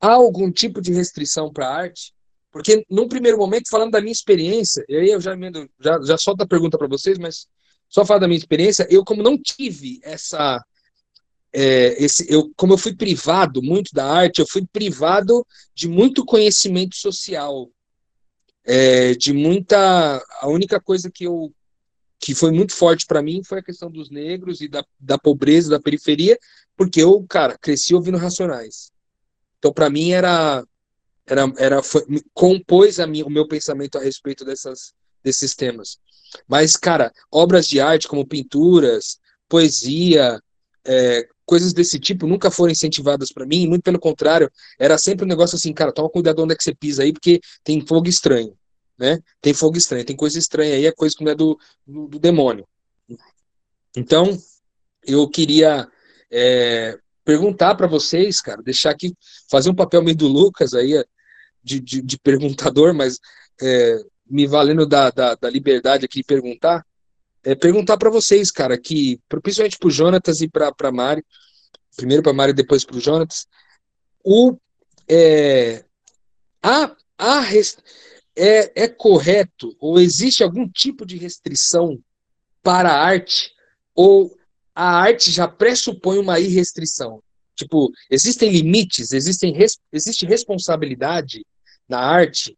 [0.00, 2.14] Há algum tipo de restrição para a arte?
[2.56, 6.16] Porque, num primeiro momento, falando da minha experiência, e aí eu já, emendo, já, já
[6.16, 7.46] solto a pergunta para vocês, mas
[7.86, 10.64] só falar da minha experiência, eu, como não tive essa.
[11.52, 16.24] É, esse, eu, como eu fui privado muito da arte, eu fui privado de muito
[16.24, 17.70] conhecimento social,
[18.64, 20.24] é, de muita.
[20.40, 21.52] A única coisa que eu
[22.18, 25.68] que foi muito forte para mim foi a questão dos negros e da, da pobreza,
[25.68, 26.38] da periferia,
[26.74, 28.90] porque eu, cara, cresci ouvindo Racionais.
[29.58, 30.64] Então, para mim, era
[31.26, 35.98] era, era foi, compôs a mim, o meu pensamento a respeito dessas, desses temas.
[36.48, 39.18] Mas, cara, obras de arte como pinturas,
[39.48, 40.40] poesia,
[40.84, 45.28] é, coisas desse tipo nunca foram incentivadas para mim, muito pelo contrário, era sempre um
[45.28, 48.56] negócio assim, cara, toma cuidado onde é que você pisa aí, porque tem fogo estranho,
[48.98, 49.18] né?
[49.40, 52.18] Tem fogo estranho, tem coisa estranha aí, é coisa que não é do, do, do
[52.18, 52.66] demônio.
[53.96, 54.38] Então,
[55.06, 55.88] eu queria
[56.30, 59.14] é, perguntar para vocês, cara, deixar aqui,
[59.50, 61.02] fazer um papel meio do Lucas aí,
[61.66, 63.18] de, de, de perguntador, mas
[63.60, 66.86] é, me valendo da, da, da, liberdade aqui de perguntar,
[67.42, 71.24] é perguntar para vocês, cara, que principalmente para o Jonatas e para a Mari,
[71.96, 73.46] primeiro para Mari, depois para o Jonatas,
[74.24, 74.56] o,
[75.08, 75.84] é,
[76.62, 77.42] a, a
[78.36, 81.98] é, é correto ou existe algum tipo de restrição
[82.62, 83.50] para a arte?
[83.94, 84.36] Ou
[84.74, 87.22] a arte já pressupõe uma irrestrição.
[87.56, 89.56] Tipo, existem limites, existem
[89.90, 91.46] existe responsabilidade
[91.88, 92.56] na arte,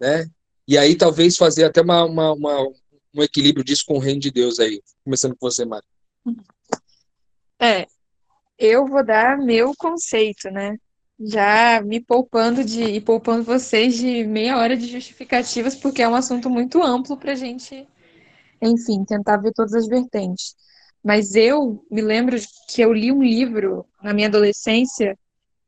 [0.00, 0.26] né?
[0.66, 2.68] E aí talvez fazer até uma, uma, uma,
[3.14, 4.82] um equilíbrio disso com o reino de Deus aí.
[5.04, 5.86] Começando com você, Mari.
[7.60, 7.86] É,
[8.58, 10.76] eu vou dar meu conceito, né?
[11.18, 16.14] Já me poupando de e poupando vocês de meia hora de justificativas, porque é um
[16.14, 17.88] assunto muito amplo para a gente,
[18.62, 20.54] enfim, tentar ver todas as vertentes.
[21.02, 22.36] Mas eu me lembro
[22.68, 25.18] que eu li um livro na minha adolescência,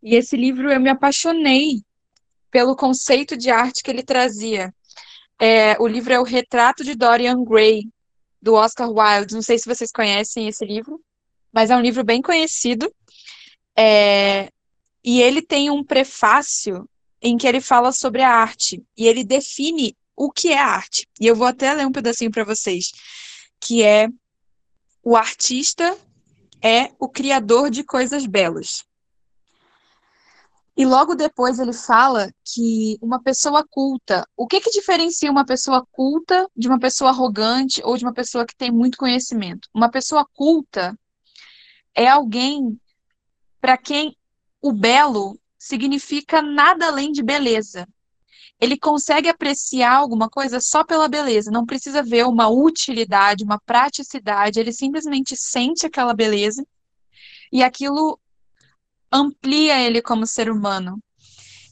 [0.02, 1.82] e esse livro eu me apaixonei
[2.50, 4.72] pelo conceito de arte que ele trazia.
[5.40, 7.88] É, o livro é O Retrato de Dorian Gray,
[8.40, 9.34] do Oscar Wilde.
[9.34, 11.00] Não sei se vocês conhecem esse livro,
[11.52, 12.92] mas é um livro bem conhecido.
[13.76, 14.50] É,
[15.02, 16.88] e ele tem um prefácio
[17.22, 21.06] em que ele fala sobre a arte e ele define o que é arte.
[21.18, 22.92] E eu vou até ler um pedacinho para vocês,
[23.60, 24.08] que é
[25.02, 25.96] o artista
[26.62, 28.84] é o criador de coisas belas.
[30.76, 35.86] E logo depois ele fala que uma pessoa culta, o que que diferencia uma pessoa
[35.90, 39.68] culta de uma pessoa arrogante ou de uma pessoa que tem muito conhecimento?
[39.74, 40.96] Uma pessoa culta
[41.94, 42.80] é alguém
[43.60, 44.16] para quem
[44.62, 47.86] o belo significa nada além de beleza.
[48.58, 54.60] Ele consegue apreciar alguma coisa só pela beleza, não precisa ver uma utilidade, uma praticidade,
[54.60, 56.64] ele simplesmente sente aquela beleza
[57.52, 58.18] e aquilo
[59.12, 61.02] amplia ele como ser humano.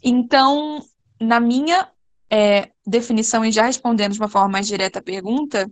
[0.02, 0.84] Então,
[1.20, 1.90] na minha
[2.30, 5.70] é, definição, e já respondendo de uma forma mais direta a pergunta,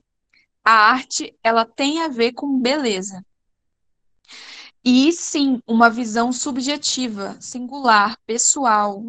[0.64, 3.24] a arte ela tem a ver com beleza.
[4.84, 9.02] E sim, uma visão subjetiva, singular, pessoal,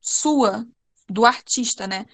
[0.00, 0.66] sua,
[1.08, 2.06] do artista, né?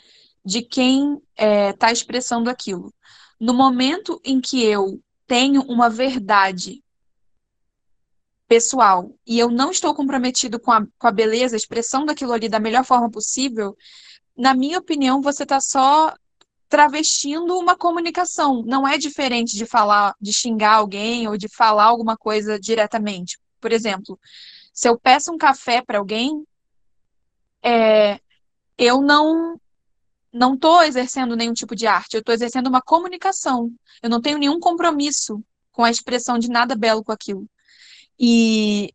[0.45, 2.93] De quem está é, tá expressando aquilo.
[3.41, 6.84] No momento em que eu tenho uma verdade
[8.47, 12.49] pessoal e eu não estou comprometido com a, com a beleza, a expressão daquilo ali
[12.49, 13.77] da melhor forma possível,
[14.37, 16.15] na minha opinião, você está só
[16.69, 18.63] travestindo uma comunicação.
[18.67, 23.39] Não é diferente de falar, de xingar alguém ou de falar alguma coisa diretamente.
[23.61, 24.19] Por exemplo,
[24.73, 26.45] se eu peço um café para alguém,
[27.63, 28.19] é,
[28.77, 29.59] eu não
[30.33, 33.71] não estou exercendo nenhum tipo de arte, eu estou exercendo uma comunicação.
[34.03, 35.41] Eu não tenho nenhum compromisso
[35.71, 37.49] com a expressão de nada belo com aquilo.
[38.19, 38.93] E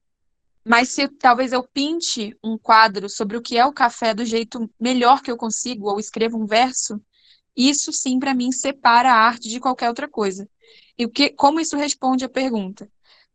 [0.64, 4.70] mas se talvez eu pinte um quadro sobre o que é o café do jeito
[4.80, 7.02] melhor que eu consigo, ou escreva um verso,
[7.56, 10.48] isso sim, para mim, separa a arte de qualquer outra coisa.
[10.98, 12.90] E o que, como isso responde à pergunta?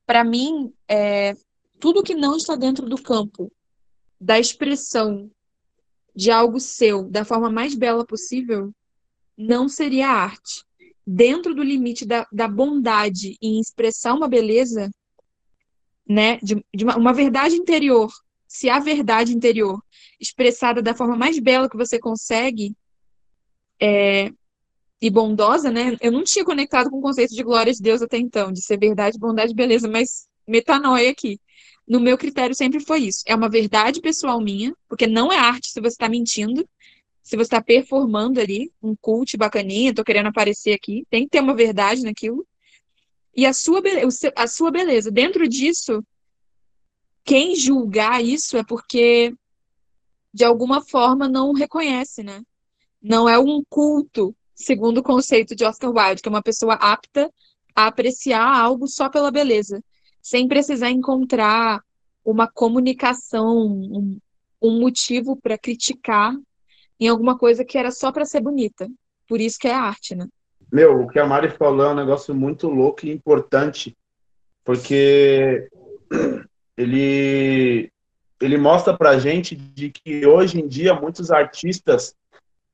[0.07, 1.35] Para mim, é,
[1.81, 3.51] tudo que não está dentro do campo
[4.21, 5.31] da expressão
[6.15, 8.73] de algo seu da forma mais bela possível
[9.37, 10.65] não seria arte.
[11.07, 14.91] Dentro do limite da, da bondade em expressar uma beleza,
[16.09, 18.11] né, de, de uma, uma verdade interior,
[18.47, 19.83] se a verdade interior
[20.21, 22.75] expressada da forma mais bela que você consegue,
[23.81, 24.31] é,
[25.01, 25.97] e bondosa, né?
[26.01, 28.79] Eu não tinha conectado com o conceito de glória de Deus até então, de ser
[28.79, 31.39] verdade, bondade, beleza, mas metanoia aqui.
[31.87, 33.23] No meu critério sempre foi isso.
[33.27, 36.67] É uma verdade pessoal minha, porque não é arte se você está mentindo,
[37.23, 41.41] se você está performando ali um cult bacaninha, tô querendo aparecer aqui, tem que ter
[41.41, 42.47] uma verdade naquilo.
[43.37, 43.83] E a sua,
[44.37, 45.11] a sua beleza.
[45.11, 46.05] Dentro disso,
[47.25, 49.35] quem julgar isso é porque
[50.33, 52.43] de alguma forma não reconhece, né?
[53.05, 57.31] não é um culto, segundo o conceito de Oscar Wilde, que é uma pessoa apta
[57.77, 59.85] a apreciar algo só pela beleza,
[60.23, 61.83] sem precisar encontrar
[62.25, 64.19] uma comunicação, um,
[64.63, 66.35] um motivo para criticar
[66.99, 68.89] em alguma coisa que era só para ser bonita.
[69.29, 70.27] Por isso que é arte, né?
[70.75, 73.97] Meu, o que a Mari falou é um negócio muito louco e importante,
[74.65, 75.69] porque
[76.77, 77.93] ele
[78.41, 82.17] ele mostra pra gente de que hoje em dia muitos artistas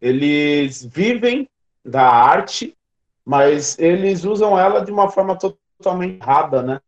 [0.01, 1.47] eles vivem
[1.85, 2.75] da arte,
[3.23, 6.81] mas eles usam ela de uma forma totalmente errada, né?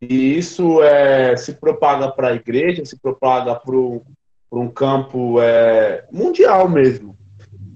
[0.00, 3.76] E isso é, se propaga para a igreja, se propaga para
[4.50, 7.17] um campo é, mundial mesmo.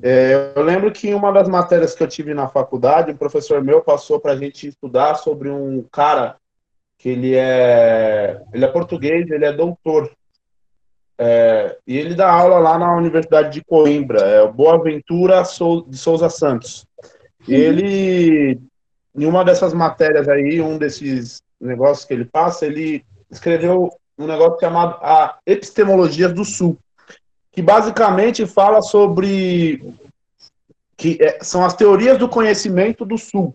[0.02, 3.62] É, eu lembro que em uma das matérias que eu tive na faculdade, um professor
[3.62, 6.36] meu passou para a gente estudar sobre um cara
[6.98, 10.10] que ele é, ele é português, ele é doutor.
[11.16, 15.42] É, e ele dá aula lá na Universidade de Coimbra, é o Boaventura
[15.86, 16.84] de Souza Santos.
[17.46, 18.60] E ele,
[19.16, 23.88] em uma dessas matérias aí, um desses negócios que ele passa, ele escreveu
[24.18, 26.76] um negócio chamado a Epistemologia do Sul,
[27.52, 29.94] que basicamente fala sobre
[30.96, 33.54] que é, são as teorias do conhecimento do Sul.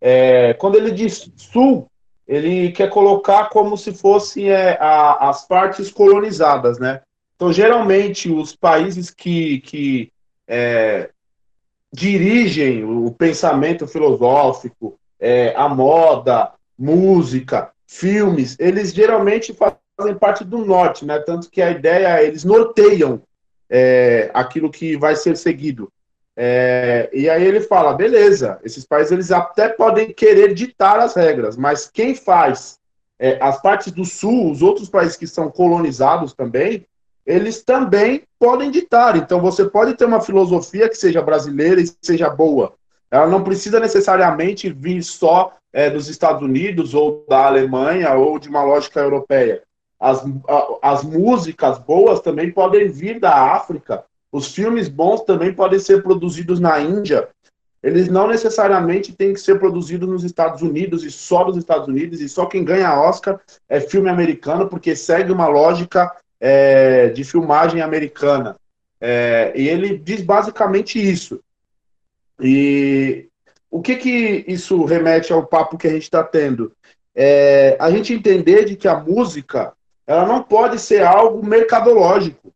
[0.00, 1.88] É, quando ele diz Sul,
[2.26, 7.00] ele quer colocar como se fossem é, as partes colonizadas, né?
[7.36, 10.10] Então, geralmente, os países que, que
[10.48, 11.10] é,
[11.92, 21.04] dirigem o pensamento filosófico, é, a moda, música, filmes, eles geralmente fazem parte do norte,
[21.04, 21.18] né?
[21.20, 23.22] Tanto que a ideia, eles norteiam
[23.68, 25.90] é, aquilo que vai ser seguido.
[26.36, 31.56] É, e aí ele fala, beleza, esses países eles até podem querer ditar as regras,
[31.56, 32.78] mas quem faz
[33.18, 36.86] é, as partes do sul, os outros países que são colonizados também,
[37.24, 39.16] eles também podem ditar.
[39.16, 42.74] Então você pode ter uma filosofia que seja brasileira e seja boa.
[43.10, 48.48] Ela não precisa necessariamente vir só é, dos Estados Unidos ou da Alemanha ou de
[48.48, 49.62] uma lógica europeia.
[49.98, 50.22] As,
[50.82, 54.04] as músicas boas também podem vir da África.
[54.30, 57.28] Os filmes bons também podem ser produzidos na Índia.
[57.82, 62.20] Eles não necessariamente têm que ser produzidos nos Estados Unidos e só nos Estados Unidos,
[62.20, 67.80] e só quem ganha Oscar é filme americano, porque segue uma lógica é, de filmagem
[67.80, 68.56] americana.
[69.00, 71.40] É, e ele diz basicamente isso.
[72.40, 73.28] E
[73.70, 76.72] o que, que isso remete ao papo que a gente está tendo?
[77.14, 79.72] É, a gente entender de que a música
[80.06, 82.52] ela não pode ser algo mercadológico.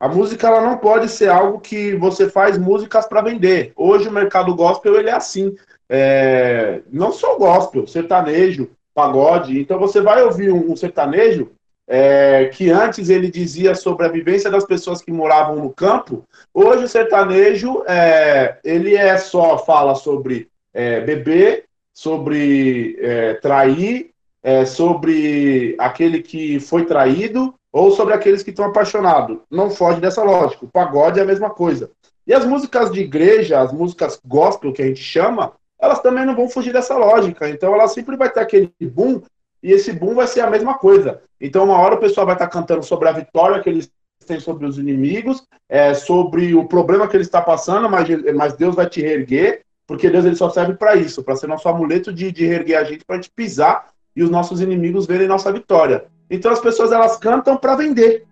[0.00, 3.72] A música ela não pode ser algo que você faz músicas para vender.
[3.76, 5.54] Hoje o mercado gospel ele é assim.
[5.88, 9.58] É, não só gospel, sertanejo, pagode.
[9.58, 11.52] Então você vai ouvir um, um sertanejo
[11.86, 16.26] é, que antes ele dizia sobre a vivência das pessoas que moravam no campo.
[16.52, 24.13] Hoje o sertanejo é, ele é só fala sobre é, beber, sobre é, trair
[24.44, 29.38] é, sobre aquele que foi traído ou sobre aqueles que estão apaixonados.
[29.50, 30.66] Não foge dessa lógica.
[30.66, 31.90] O pagode é a mesma coisa.
[32.26, 36.36] E as músicas de igreja, as músicas gospel que a gente chama, elas também não
[36.36, 37.48] vão fugir dessa lógica.
[37.48, 39.22] Então ela sempre vai ter aquele boom
[39.62, 41.22] e esse boom vai ser a mesma coisa.
[41.40, 43.90] Então uma hora o pessoal vai estar cantando sobre a vitória que eles
[44.26, 48.74] têm sobre os inimigos, é, sobre o problema que ele está passando, mas, mas Deus
[48.74, 52.30] vai te reerguer, porque Deus ele só serve para isso, para ser nosso amuleto de,
[52.32, 56.06] de reerguer a gente, para a gente pisar e os nossos inimigos verem nossa vitória.
[56.30, 58.26] Então as pessoas elas cantam para vender.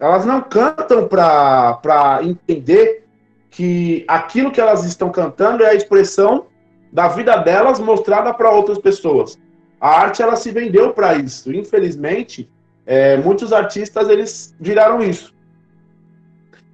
[0.00, 3.04] Elas não cantam para entender
[3.50, 6.46] que aquilo que elas estão cantando é a expressão
[6.92, 9.38] da vida delas mostrada para outras pessoas.
[9.80, 11.52] A arte ela se vendeu para isso.
[11.52, 12.48] Infelizmente,
[12.86, 15.34] é, muitos artistas eles viraram isso.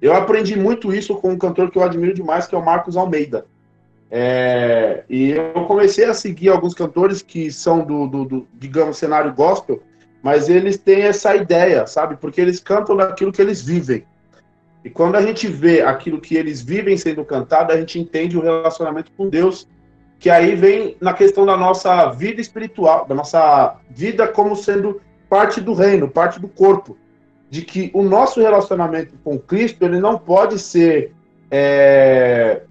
[0.01, 2.95] Eu aprendi muito isso com um cantor que eu admiro demais, que é o Marcos
[2.95, 3.45] Almeida.
[4.17, 9.33] É, e eu comecei a seguir alguns cantores que são do, do, do, digamos, cenário
[9.33, 9.83] gospel,
[10.23, 12.15] mas eles têm essa ideia, sabe?
[12.15, 14.05] Porque eles cantam daquilo que eles vivem.
[14.85, 18.41] E quando a gente vê aquilo que eles vivem sendo cantado, a gente entende o
[18.41, 19.67] relacionamento com Deus,
[20.17, 25.59] que aí vem na questão da nossa vida espiritual, da nossa vida como sendo parte
[25.59, 26.97] do reino, parte do corpo.
[27.49, 31.11] De que o nosso relacionamento com Cristo, ele não pode ser
[31.51, 32.61] é,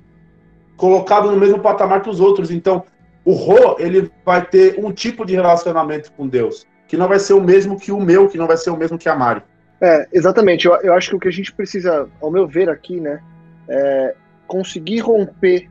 [0.77, 2.51] colocado no mesmo patamar que os outros.
[2.51, 2.85] Então,
[3.25, 7.33] o Rô, ele vai ter um tipo de relacionamento com Deus, que não vai ser
[7.33, 9.43] o mesmo que o meu, que não vai ser o mesmo que a Mari.
[9.81, 10.66] É, exatamente.
[10.66, 13.20] Eu, eu acho que o que a gente precisa, ao meu ver aqui, né,
[13.68, 14.14] é
[14.47, 15.70] conseguir romper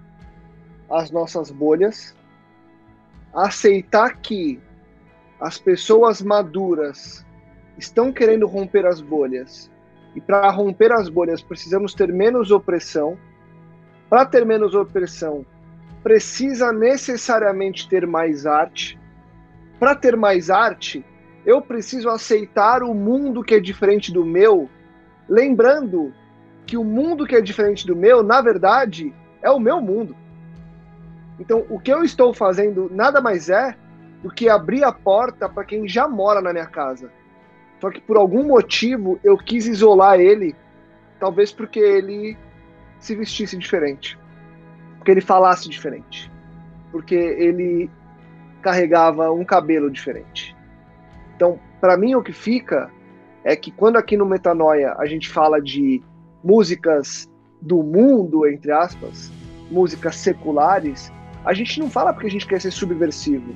[0.90, 2.16] as nossas bolhas,
[3.34, 4.60] aceitar que
[5.40, 7.26] as pessoas maduras
[7.78, 9.72] estão querendo romper as bolhas,
[10.16, 13.18] e para romper as bolhas precisamos ter menos opressão,
[14.14, 15.44] para ter menos opressão,
[16.04, 18.96] precisa necessariamente ter mais arte.
[19.80, 21.04] Para ter mais arte,
[21.44, 24.70] eu preciso aceitar o mundo que é diferente do meu,
[25.28, 26.14] lembrando
[26.64, 29.12] que o mundo que é diferente do meu, na verdade,
[29.42, 30.16] é o meu mundo.
[31.40, 33.76] Então, o que eu estou fazendo nada mais é
[34.22, 37.12] do que abrir a porta para quem já mora na minha casa.
[37.82, 40.56] Só que por algum motivo eu quis isolar ele,
[41.20, 42.38] talvez porque ele
[43.04, 44.18] se vestisse diferente,
[44.98, 46.32] porque ele falasse diferente,
[46.90, 47.92] porque ele
[48.62, 50.56] carregava um cabelo diferente.
[51.36, 52.90] Então, para mim, o que fica
[53.44, 56.02] é que quando aqui no Metanoia a gente fala de
[56.42, 57.30] músicas
[57.62, 59.30] do mundo, entre aspas,
[59.70, 61.12] músicas seculares,
[61.44, 63.54] a gente não fala porque a gente quer ser subversivo.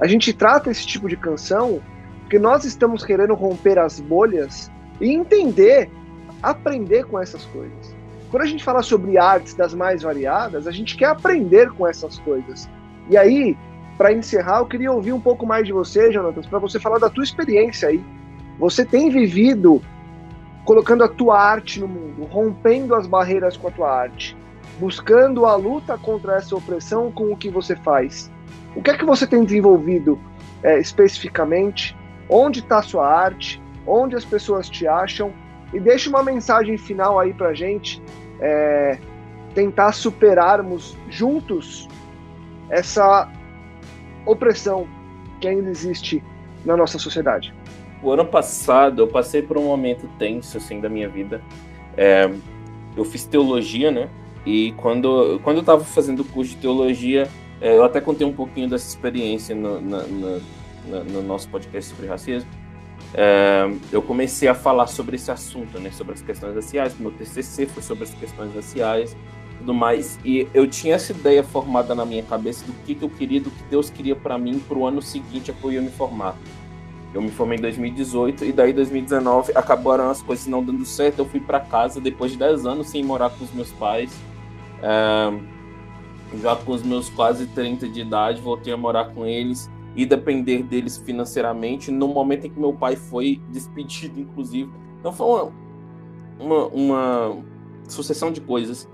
[0.00, 1.80] A gente trata esse tipo de canção
[2.22, 5.88] porque nós estamos querendo romper as bolhas e entender,
[6.42, 7.97] aprender com essas coisas.
[8.30, 12.18] Quando a gente fala sobre artes das mais variadas, a gente quer aprender com essas
[12.18, 12.68] coisas.
[13.08, 13.56] E aí,
[13.96, 17.08] para encerrar, eu queria ouvir um pouco mais de você, Jonatas, para você falar da
[17.08, 18.04] tua experiência aí.
[18.58, 19.82] Você tem vivido
[20.64, 24.36] colocando a tua arte no mundo, rompendo as barreiras com a tua arte,
[24.78, 28.30] buscando a luta contra essa opressão com o que você faz.
[28.76, 30.18] O que é que você tem desenvolvido
[30.62, 31.96] é, especificamente?
[32.28, 33.62] Onde está a sua arte?
[33.86, 35.32] Onde as pessoas te acham?
[35.72, 38.02] E deixe uma mensagem final aí para gente,
[38.40, 38.98] é,
[39.54, 41.88] tentar superarmos juntos
[42.70, 43.30] essa
[44.24, 44.86] opressão
[45.40, 46.22] que ainda existe
[46.64, 47.54] na nossa sociedade.
[48.02, 51.42] O ano passado eu passei por um momento tenso assim da minha vida.
[51.96, 52.30] É,
[52.96, 54.08] eu fiz teologia, né?
[54.46, 57.28] E quando, quando eu estava fazendo o curso de teologia,
[57.60, 62.06] é, eu até contei um pouquinho dessa experiência no, na, na, no nosso podcast sobre
[62.06, 62.48] racismo.
[63.14, 65.90] É, eu comecei a falar sobre esse assunto, né?
[65.90, 66.98] Sobre as questões raciais.
[66.98, 69.16] Meu TCC foi sobre as questões raciais
[69.58, 70.18] tudo mais.
[70.24, 73.50] E eu tinha essa ideia formada na minha cabeça do que, que eu queria, do
[73.50, 76.36] que Deus queria para mim para o ano seguinte a que eu ia me formar.
[77.12, 81.20] Eu me formei em 2018 e daí 2019 acabaram as coisas não dando certo.
[81.20, 84.12] Eu fui para casa depois de 10 anos sem morar com os meus pais.
[84.82, 85.32] É,
[86.40, 89.68] já com os meus quase 30 de idade, voltei a morar com eles
[89.98, 94.70] e depender deles financeiramente no momento em que meu pai foi despedido, inclusive.
[95.00, 95.52] Então foi uma,
[96.38, 97.36] uma, uma
[97.88, 98.88] sucessão de coisas.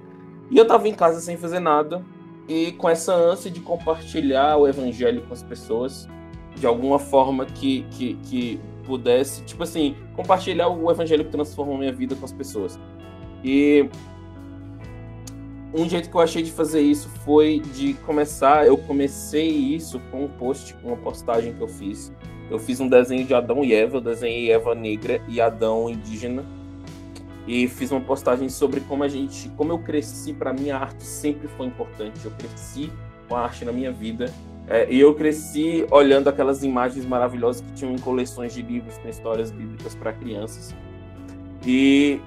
[0.50, 2.02] E eu tava em casa sem fazer nada
[2.48, 6.08] e com essa ânsia de compartilhar o evangelho com as pessoas
[6.56, 11.92] de alguma forma que, que, que pudesse, tipo assim, compartilhar o evangelho que transformou minha
[11.92, 12.80] vida com as pessoas.
[13.44, 13.90] E
[15.74, 18.66] um jeito que eu achei de fazer isso foi de começar.
[18.66, 22.12] Eu comecei isso com um post, uma postagem que eu fiz.
[22.48, 26.44] Eu fiz um desenho de Adão e Eva, eu desenhei Eva negra e Adão indígena.
[27.46, 31.02] E fiz uma postagem sobre como a gente, como eu cresci, para mim a arte
[31.02, 32.24] sempre foi importante.
[32.24, 32.90] Eu cresci
[33.28, 34.32] com a arte na minha vida
[34.68, 39.08] é, e eu cresci olhando aquelas imagens maravilhosas que tinham em coleções de livros com
[39.08, 40.74] histórias bíblicas para crianças.
[41.66, 42.20] E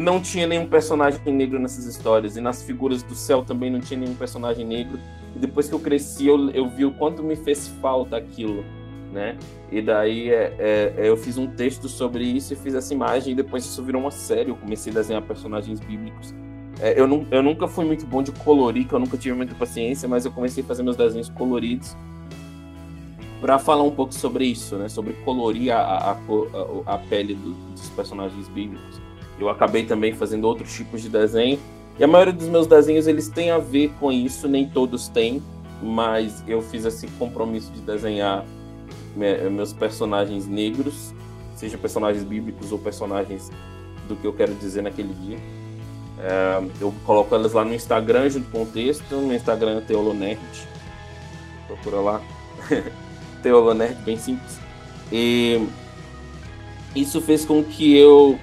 [0.00, 2.36] não tinha nenhum personagem negro nessas histórias.
[2.36, 4.98] E nas figuras do céu também não tinha nenhum personagem negro.
[5.36, 8.64] E depois que eu cresci, eu, eu vi o quanto me fez falta aquilo,
[9.12, 9.36] né?
[9.70, 13.32] E daí é, é, é eu fiz um texto sobre isso e fiz essa imagem.
[13.32, 14.50] E depois isso virou uma série.
[14.50, 16.34] Eu comecei a desenhar personagens bíblicos.
[16.80, 20.08] É, eu, eu nunca fui muito bom de colorir, que eu nunca tive muita paciência,
[20.08, 21.94] mas eu comecei a fazer meus desenhos coloridos
[23.40, 24.88] para falar um pouco sobre isso, né?
[24.88, 28.99] Sobre colorir a, a, a, a pele do, dos personagens bíblicos.
[29.40, 31.58] Eu acabei também fazendo outros tipos de desenho.
[31.98, 35.42] E a maioria dos meus desenhos eles têm a ver com isso, nem todos têm,
[35.82, 38.44] mas eu fiz esse compromisso de desenhar
[39.16, 41.12] meus personagens negros,
[41.56, 43.50] seja personagens bíblicos ou personagens
[44.08, 45.38] do que eu quero dizer naquele dia.
[46.22, 49.14] É, eu coloco elas lá no Instagram junto com o texto.
[49.14, 50.40] No Instagram é Teolonerd.
[51.66, 52.22] Procura lá.
[53.42, 54.58] Teolonerd, bem simples.
[55.10, 55.66] E
[56.94, 58.38] isso fez com que eu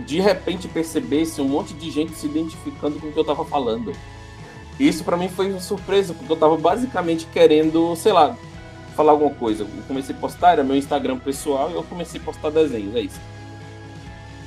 [0.00, 3.92] de repente percebesse um monte de gente se identificando com o que eu estava falando.
[4.78, 8.36] Isso para mim foi uma surpresa, porque eu estava basicamente querendo, sei lá,
[8.96, 9.64] falar alguma coisa.
[9.64, 13.00] Eu comecei a postar, era meu Instagram pessoal, e eu comecei a postar desenhos, é
[13.00, 13.20] isso.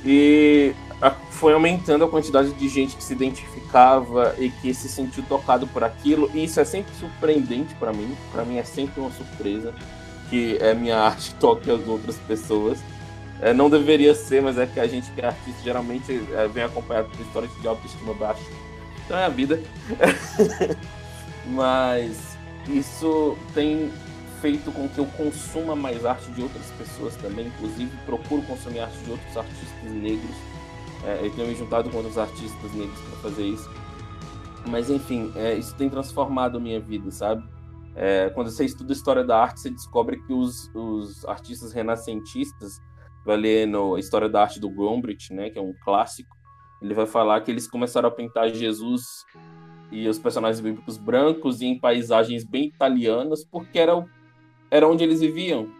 [0.04, 0.74] E
[1.30, 5.82] foi aumentando a quantidade de gente que se identificava e que se sentiu tocado por
[5.82, 6.30] aquilo.
[6.32, 8.16] E isso é sempre surpreendente para mim.
[8.32, 9.74] Para mim é sempre uma surpresa
[10.30, 12.78] que é minha arte toque as outras pessoas.
[13.44, 16.64] É, não deveria ser, mas é que a gente que é artista geralmente é, vem
[16.64, 18.42] acompanhado por histórias de autoestima baixa.
[19.04, 19.62] Então é a vida.
[21.46, 22.36] mas
[22.66, 23.92] isso tem
[24.40, 27.46] feito com que eu consuma mais arte de outras pessoas também.
[27.46, 30.54] Inclusive, procuro consumir arte de outros artistas negros
[31.04, 33.70] é, eu tenho me juntado com outros artistas negros para fazer isso.
[34.66, 37.46] Mas enfim, é, isso tem transformado a minha vida, sabe?
[37.94, 42.80] É, quando você estuda a história da arte, você descobre que os, os artistas renascentistas,
[43.24, 46.34] vai ler no História da Arte do Gombrich, né, que é um clássico,
[46.82, 49.24] ele vai falar que eles começaram a pintar Jesus
[49.90, 54.04] e os personagens bíblicos brancos em paisagens bem italianas, porque era,
[54.70, 55.70] era onde eles viviam,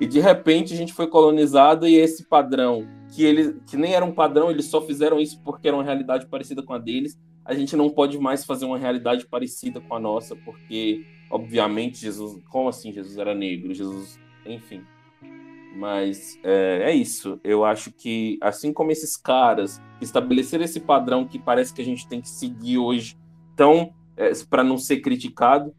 [0.00, 4.04] e de repente a gente foi colonizado e esse padrão, que eles que nem era
[4.04, 7.18] um padrão, eles só fizeram isso porque era uma realidade parecida com a deles.
[7.44, 12.42] A gente não pode mais fazer uma realidade parecida com a nossa, porque obviamente Jesus,
[12.50, 13.72] como assim Jesus era negro?
[13.72, 14.82] Jesus, enfim.
[15.76, 17.38] Mas é, é isso.
[17.44, 22.08] Eu acho que assim como esses caras estabeleceram esse padrão que parece que a gente
[22.08, 23.16] tem que seguir hoje,
[23.52, 25.74] então é, para não ser criticado,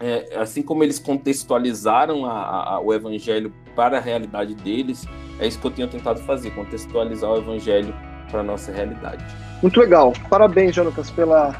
[0.00, 5.04] é, assim como eles contextualizaram a, a, o evangelho para a realidade deles,
[5.38, 7.94] é isso que eu tenho tentado fazer, contextualizar o evangelho
[8.30, 9.24] para a nossa realidade.
[9.62, 10.12] Muito legal.
[10.28, 11.54] Parabéns, Jonatas, pela,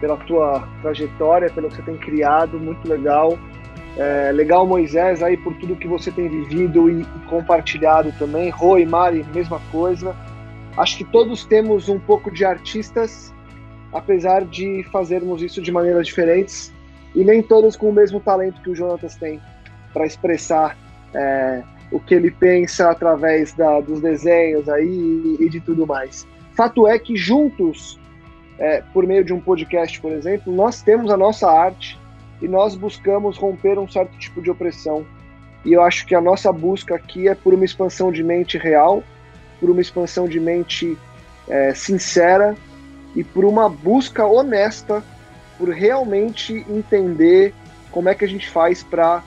[0.00, 3.38] pela tua trajetória, pelo que você tem criado, muito legal.
[3.96, 8.48] É, legal, Moisés, aí por tudo que você tem vivido e, e compartilhado também.
[8.50, 10.16] Rô e Mari, mesma coisa.
[10.76, 13.32] Acho que todos temos um pouco de artistas,
[13.92, 16.72] apesar de fazermos isso de maneiras diferentes
[17.14, 19.38] e nem todos com o mesmo talento que o Jonatas tem
[19.92, 20.78] para expressar
[21.14, 26.26] é, o que ele pensa através da, dos desenhos aí e de tudo mais.
[26.56, 28.00] Fato é que juntos,
[28.58, 31.98] é, por meio de um podcast, por exemplo, nós temos a nossa arte
[32.42, 35.06] e nós buscamos romper um certo tipo de opressão.
[35.64, 39.02] E eu acho que a nossa busca aqui é por uma expansão de mente real,
[39.60, 40.98] por uma expansão de mente
[41.48, 42.56] é, sincera
[43.14, 45.04] e por uma busca honesta
[45.56, 47.54] por realmente entender
[47.92, 49.22] como é que a gente faz para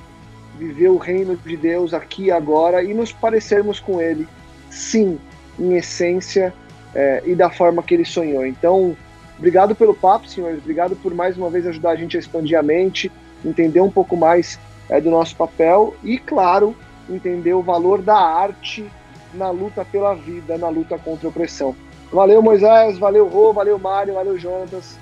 [0.57, 4.27] viver o reino de Deus aqui e agora e nos parecermos com Ele,
[4.69, 5.17] sim,
[5.57, 6.53] em essência
[6.93, 8.45] é, e da forma que Ele sonhou.
[8.45, 8.97] Então,
[9.37, 12.63] obrigado pelo papo, senhores, obrigado por mais uma vez ajudar a gente a expandir a
[12.63, 13.11] mente,
[13.43, 14.59] entender um pouco mais
[14.89, 16.75] é, do nosso papel e, claro,
[17.09, 18.85] entender o valor da arte
[19.33, 21.75] na luta pela vida, na luta contra a opressão.
[22.11, 24.97] Valeu, Moisés, valeu, Rô, valeu, Mário, valeu, Jonatas.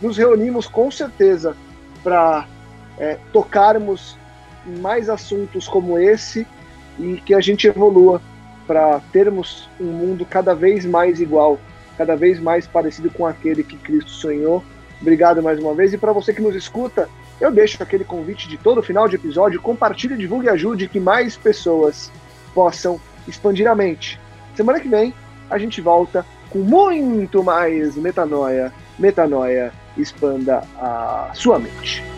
[0.00, 1.56] Nos reunimos com certeza
[2.02, 2.46] para
[2.98, 4.16] é, tocarmos
[4.66, 6.46] em mais assuntos como esse
[6.98, 8.20] e que a gente evolua
[8.66, 11.58] para termos um mundo cada vez mais igual,
[11.98, 14.64] cada vez mais parecido com aquele que Cristo sonhou.
[15.02, 15.92] Obrigado mais uma vez.
[15.92, 17.08] E para você que nos escuta,
[17.40, 21.36] eu deixo aquele convite de todo final de episódio: compartilhe, divulgue e ajude que mais
[21.36, 22.10] pessoas
[22.54, 24.18] possam expandir a mente.
[24.54, 25.12] Semana que vem
[25.50, 32.17] a gente volta com muito mais metanoia, metanoia expanda a sua mente.